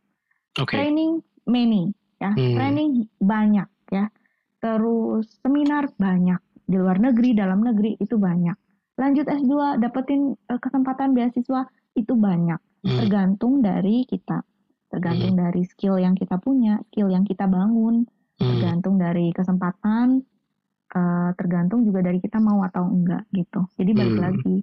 [0.57, 0.89] Okay.
[0.89, 2.55] Training many ya, hmm.
[2.57, 4.13] training banyak ya.
[4.61, 8.59] Terus seminar banyak di luar negeri, dalam negeri itu banyak.
[8.99, 11.65] Lanjut S2, dapetin uh, kesempatan beasiswa
[11.95, 12.59] itu banyak.
[12.83, 12.99] Hmm.
[13.03, 14.43] Tergantung dari kita.
[14.91, 15.43] Tergantung hmm.
[15.47, 18.05] dari skill yang kita punya, skill yang kita bangun,
[18.43, 18.43] hmm.
[18.43, 20.27] tergantung dari kesempatan,
[20.95, 23.63] uh, tergantung juga dari kita mau atau enggak gitu.
[23.79, 24.25] Jadi balik hmm.
[24.27, 24.57] lagi,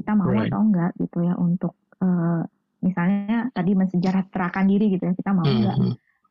[0.00, 0.48] kita mau right.
[0.48, 2.40] atau enggak gitu ya untuk uh,
[2.80, 5.56] misalnya tadi mensejahterakan diri gitu ya, kita mau hmm.
[5.60, 5.76] enggak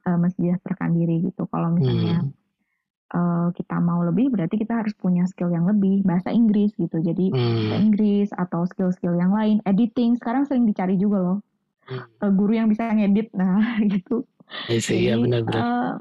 [0.09, 1.45] uh, mensejahterakan diri gitu.
[1.45, 2.38] Kalau misalnya hmm
[3.15, 7.31] uh, kita mau lebih berarti kita harus punya skill yang lebih bahasa Inggris gitu jadi
[7.31, 7.71] hmm.
[7.75, 11.37] Inggris atau skill-skill yang lain editing sekarang sering dicari juga loh
[11.89, 12.25] hmm.
[12.25, 14.25] uh, guru yang bisa ngedit nah gitu
[14.69, 15.93] iya, iya benar-benar uh,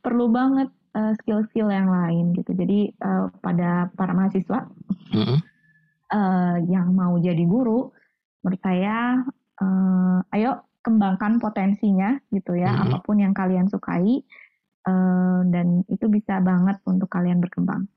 [0.00, 2.52] perlu banget uh, skill-skill yang lain gitu.
[2.54, 4.66] Jadi uh, pada para mahasiswa
[5.14, 5.38] mm -hmm.
[6.12, 7.90] uh, yang mau jadi guru,
[8.42, 9.24] menurut saya
[9.60, 12.84] uh, ayo kembangkan potensinya gitu ya, mm -hmm.
[12.88, 14.24] apa pun yang kalian sukai
[14.88, 17.88] uh, dan itu bisa banget untuk kalian berkembang.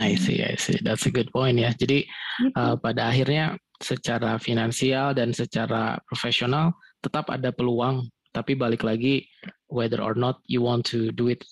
[0.00, 0.80] I see, I see.
[0.82, 1.70] That's a good point ya.
[1.76, 2.08] Jadi
[2.42, 2.56] gitu.
[2.56, 9.26] uh, pada akhirnya secara finansial dan secara profesional tetap ada peluang, tapi balik lagi
[9.68, 11.42] whether or not you want to do it,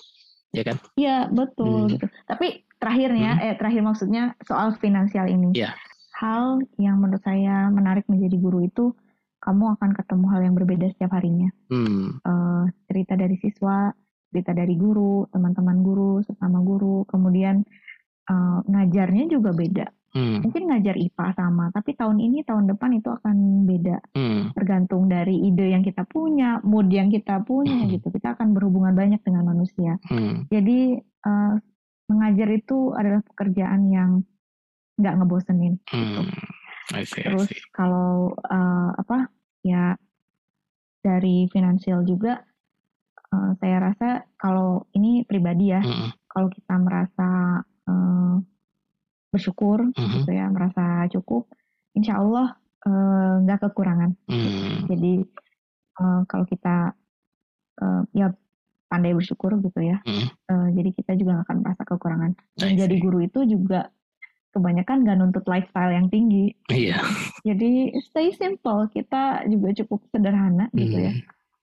[0.54, 0.78] ya kan?
[0.94, 1.86] Iya betul.
[1.86, 1.90] Hmm.
[1.94, 2.06] Gitu.
[2.26, 3.44] Tapi terakhirnya, hmm.
[3.50, 5.52] eh terakhir maksudnya soal finansial ini.
[5.54, 5.74] Yeah.
[6.16, 8.92] Hal yang menurut saya menarik menjadi guru itu
[9.40, 11.48] kamu akan ketemu hal yang berbeda setiap harinya.
[11.72, 12.20] Hmm.
[12.22, 13.90] Uh, cerita dari siswa,
[14.30, 17.66] cerita dari guru, teman-teman guru, sesama guru, kemudian
[18.30, 19.86] uh, ngajarnya juga beda.
[20.10, 20.42] Hmm.
[20.42, 23.98] Mungkin ngajar IPA sama, tapi tahun ini tahun depan itu akan beda.
[24.14, 24.50] Hmm.
[24.58, 27.94] Tergantung dari ide yang kita punya, mood yang kita punya hmm.
[27.94, 28.10] gitu.
[28.10, 30.02] Kita akan berhubungan banyak dengan manusia.
[30.10, 30.50] Hmm.
[30.50, 31.54] Jadi uh,
[32.10, 34.10] mengajar itu adalah pekerjaan yang
[34.98, 35.78] nggak ngebosenin.
[35.86, 35.94] Gitu.
[35.94, 36.26] Hmm.
[36.26, 36.42] Gitu.
[36.90, 37.62] I see, Terus I see.
[37.70, 39.30] kalau uh, apa
[39.62, 39.94] ya
[41.00, 42.42] dari finansial juga
[43.34, 44.08] uh, saya rasa
[44.38, 46.14] kalau ini pribadi ya, hmm.
[46.30, 48.36] kalau kita merasa uh,
[49.30, 50.14] bersyukur mm-hmm.
[50.20, 51.46] gitu ya merasa cukup
[51.94, 54.90] insya Allah eh, nggak uh, kekurangan mm.
[54.90, 55.12] jadi
[56.02, 56.92] uh, kalau kita
[57.78, 58.34] uh, ya
[58.90, 60.26] pandai bersyukur gitu ya mm.
[60.50, 63.94] uh, jadi kita juga gak akan merasa kekurangan dan jadi guru itu juga
[64.50, 66.98] kebanyakan gak nuntut lifestyle yang tinggi iya
[67.46, 70.78] jadi stay simple kita juga cukup sederhana mm.
[70.78, 71.12] gitu ya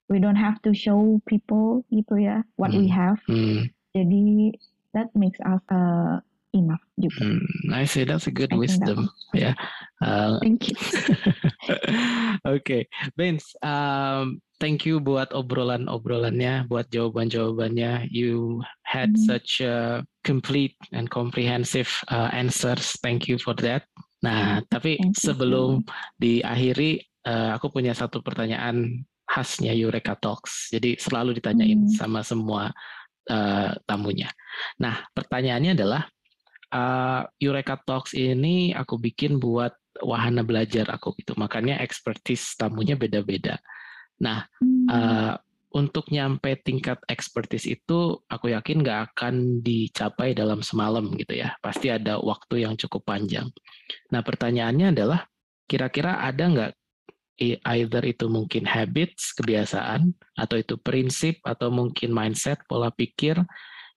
[0.07, 2.79] we don't have to show people gitu ya what mm.
[2.79, 3.67] we have mm.
[3.91, 4.53] jadi
[4.95, 6.17] that makes us uh,
[6.55, 7.21] enough juga.
[7.21, 9.13] Hmm, I say that's a good I wisdom.
[9.33, 9.53] Ya.
[9.53, 9.55] Yeah.
[10.01, 10.75] Uh, thank you.
[12.45, 12.81] Oke, okay.
[13.13, 18.09] Benz, um, thank you buat obrolan-obrolannya, buat jawaban-jawabannya.
[18.09, 19.23] You had hmm.
[19.25, 22.97] such a complete and comprehensive uh, answers.
[23.05, 23.85] Thank you for that.
[24.25, 25.93] Nah, tapi thank sebelum you.
[26.17, 30.71] diakhiri, uh, aku punya satu pertanyaan khasnya Eureka Talks.
[30.71, 31.93] Jadi selalu ditanyain hmm.
[31.93, 32.71] sama semua
[33.27, 34.31] uh, tamunya.
[34.79, 36.07] Nah, pertanyaannya adalah
[36.71, 41.35] uh, Eureka Talks ini aku bikin buat wahana belajar aku gitu.
[41.35, 43.59] Makanya expertise tamunya beda-beda.
[44.23, 44.87] Nah, hmm.
[44.87, 45.35] uh,
[45.75, 51.53] untuk nyampe tingkat expertise itu aku yakin nggak akan dicapai dalam semalam gitu ya.
[51.59, 53.51] Pasti ada waktu yang cukup panjang.
[54.09, 55.27] Nah, pertanyaannya adalah
[55.67, 56.71] kira-kira ada nggak
[57.39, 63.37] either itu mungkin habits, kebiasaan, atau itu prinsip, atau mungkin mindset, pola pikir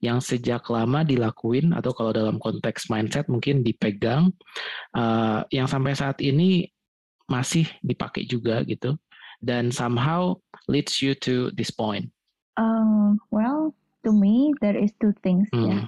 [0.01, 4.33] yang sejak lama dilakuin atau kalau dalam konteks mindset mungkin dipegang
[4.97, 6.73] uh, yang sampai saat ini
[7.29, 8.97] masih dipakai juga gitu
[9.45, 10.33] dan somehow
[10.73, 12.09] leads you to this point.
[12.57, 15.69] Um, well, to me there is two things hmm.
[15.69, 15.79] ya.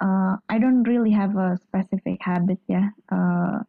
[0.00, 2.96] Uh, I don't really have a specific habit ya.
[3.12, 3.62] Uh,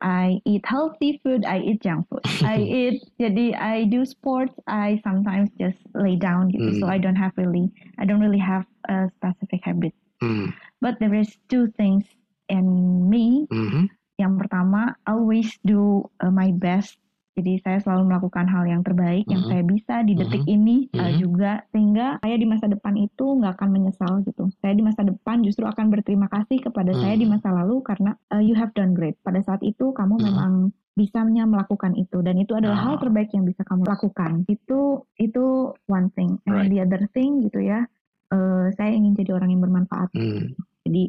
[0.00, 2.22] I eat healthy food, I eat junk food.
[2.42, 6.74] I eat jadi I do sports, I sometimes just lay down gitu.
[6.74, 6.78] Mm.
[6.78, 9.94] So I don't have really I don't really have a specific habit.
[10.22, 10.54] Mm.
[10.78, 12.06] But there is two things
[12.48, 12.66] in
[13.10, 13.46] me.
[13.50, 13.90] Mm-hmm.
[14.18, 16.98] Yang pertama, always do uh, my best
[17.38, 19.32] jadi saya selalu melakukan hal yang terbaik mm -hmm.
[19.32, 19.62] yang mm-hmm.
[19.62, 20.56] saya bisa di detik mm -hmm.
[20.58, 21.16] ini mm -hmm.
[21.22, 24.44] juga sehingga saya di masa depan itu nggak akan menyesal gitu.
[24.58, 27.04] Saya di masa depan justru akan berterima kasih kepada mm -hmm.
[27.06, 29.14] saya di masa lalu karena uh, you have done great.
[29.22, 30.26] Pada saat itu kamu mm -hmm.
[30.34, 30.52] memang
[30.98, 32.84] bisanya melakukan itu dan itu adalah oh.
[32.90, 34.42] hal terbaik yang bisa kamu lakukan.
[34.50, 36.42] Itu itu one thing.
[36.50, 36.66] And right.
[36.66, 37.86] the other thing gitu ya,
[38.34, 40.10] uh, saya ingin jadi orang yang bermanfaat.
[40.18, 40.58] Mm.
[40.82, 41.04] Jadi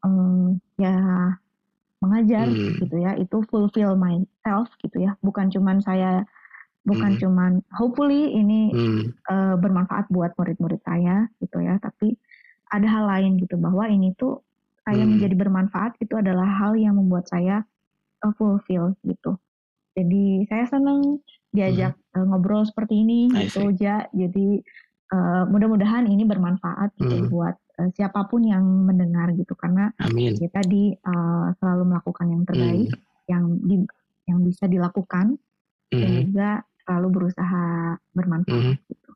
[0.00, 0.96] um, ya
[2.00, 2.80] mengajar hmm.
[2.80, 6.24] gitu ya itu fulfill myself gitu ya bukan cuman saya
[6.88, 7.20] bukan hmm.
[7.20, 9.02] cuman hopefully ini hmm.
[9.28, 12.16] uh, bermanfaat buat murid-murid saya gitu ya tapi
[12.72, 14.40] ada hal lain gitu bahwa ini tuh
[14.88, 15.20] saya hmm.
[15.20, 17.68] menjadi bermanfaat itu adalah hal yang membuat saya
[18.24, 19.36] uh, fulfill gitu
[19.92, 21.20] jadi saya senang
[21.52, 22.16] diajak hmm.
[22.16, 24.48] uh, ngobrol seperti ini gitu aja jadi
[25.12, 27.28] uh, mudah-mudahan ini bermanfaat gitu hmm.
[27.28, 30.36] buat Eh, siapa pun yang mendengar gitu karena Amin.
[30.36, 33.00] kita di uh, selalu melakukan yang terbaik hmm.
[33.24, 33.76] yang di
[34.28, 35.40] yang bisa dilakukan
[35.88, 35.96] hmm.
[35.96, 36.48] dan juga
[36.84, 37.64] selalu berusaha
[38.12, 38.84] bermanfaat hmm.
[38.84, 39.10] gitu.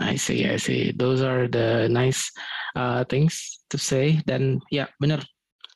[0.00, 0.94] I see, I see.
[0.94, 2.30] Those are the nice
[2.78, 5.20] uh, things to say dan ya benar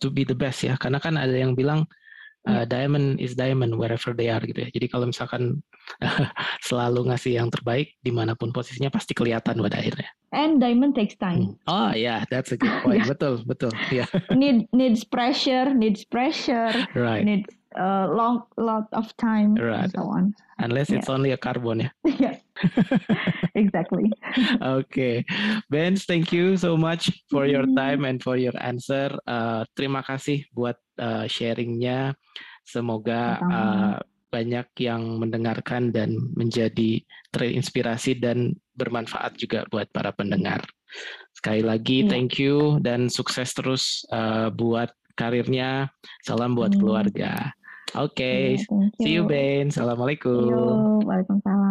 [0.01, 1.85] to be the best ya karena kan ada yang bilang
[2.47, 4.71] uh, diamond is diamond wherever they are gitu ya.
[4.71, 5.61] Jadi kalau misalkan
[6.67, 10.09] selalu ngasih yang terbaik di mana pun posisinya pasti kelihatan pada akhirnya.
[10.35, 11.59] And diamond takes time.
[11.67, 11.71] Hmm.
[11.71, 13.05] Oh yeah, that's a good point.
[13.05, 13.11] yeah.
[13.11, 13.73] Betul, betul.
[13.91, 14.09] Yeah.
[14.35, 16.73] Need needs pressure, needs pressure.
[16.95, 17.27] Right.
[17.27, 19.85] Needs a long lot of time right.
[19.85, 20.33] and so on.
[20.59, 20.99] Unless yeah.
[20.99, 21.91] it's only a carbon ya.
[22.09, 22.37] Yeah.
[23.53, 24.09] exactly.
[24.57, 25.21] okay,
[25.69, 29.13] Ben, thank you so much for your time and for your answer.
[29.29, 32.15] Uh, terima kasih buat uh, sharingnya.
[32.67, 36.99] Semoga uh, banyak yang mendengarkan dan menjadi
[37.31, 40.67] terinspirasi dan bermanfaat juga buat para pendengar.
[41.33, 42.11] Sekali lagi, yeah.
[42.11, 45.89] thank you dan sukses terus uh, buat karirnya.
[46.27, 47.55] Salam buat keluarga.
[47.95, 48.43] Oke, okay.
[48.59, 49.71] Yeah, see you Ben.
[49.71, 51.07] Assalamualaikum.
[51.07, 51.66] Waalaikumsalam.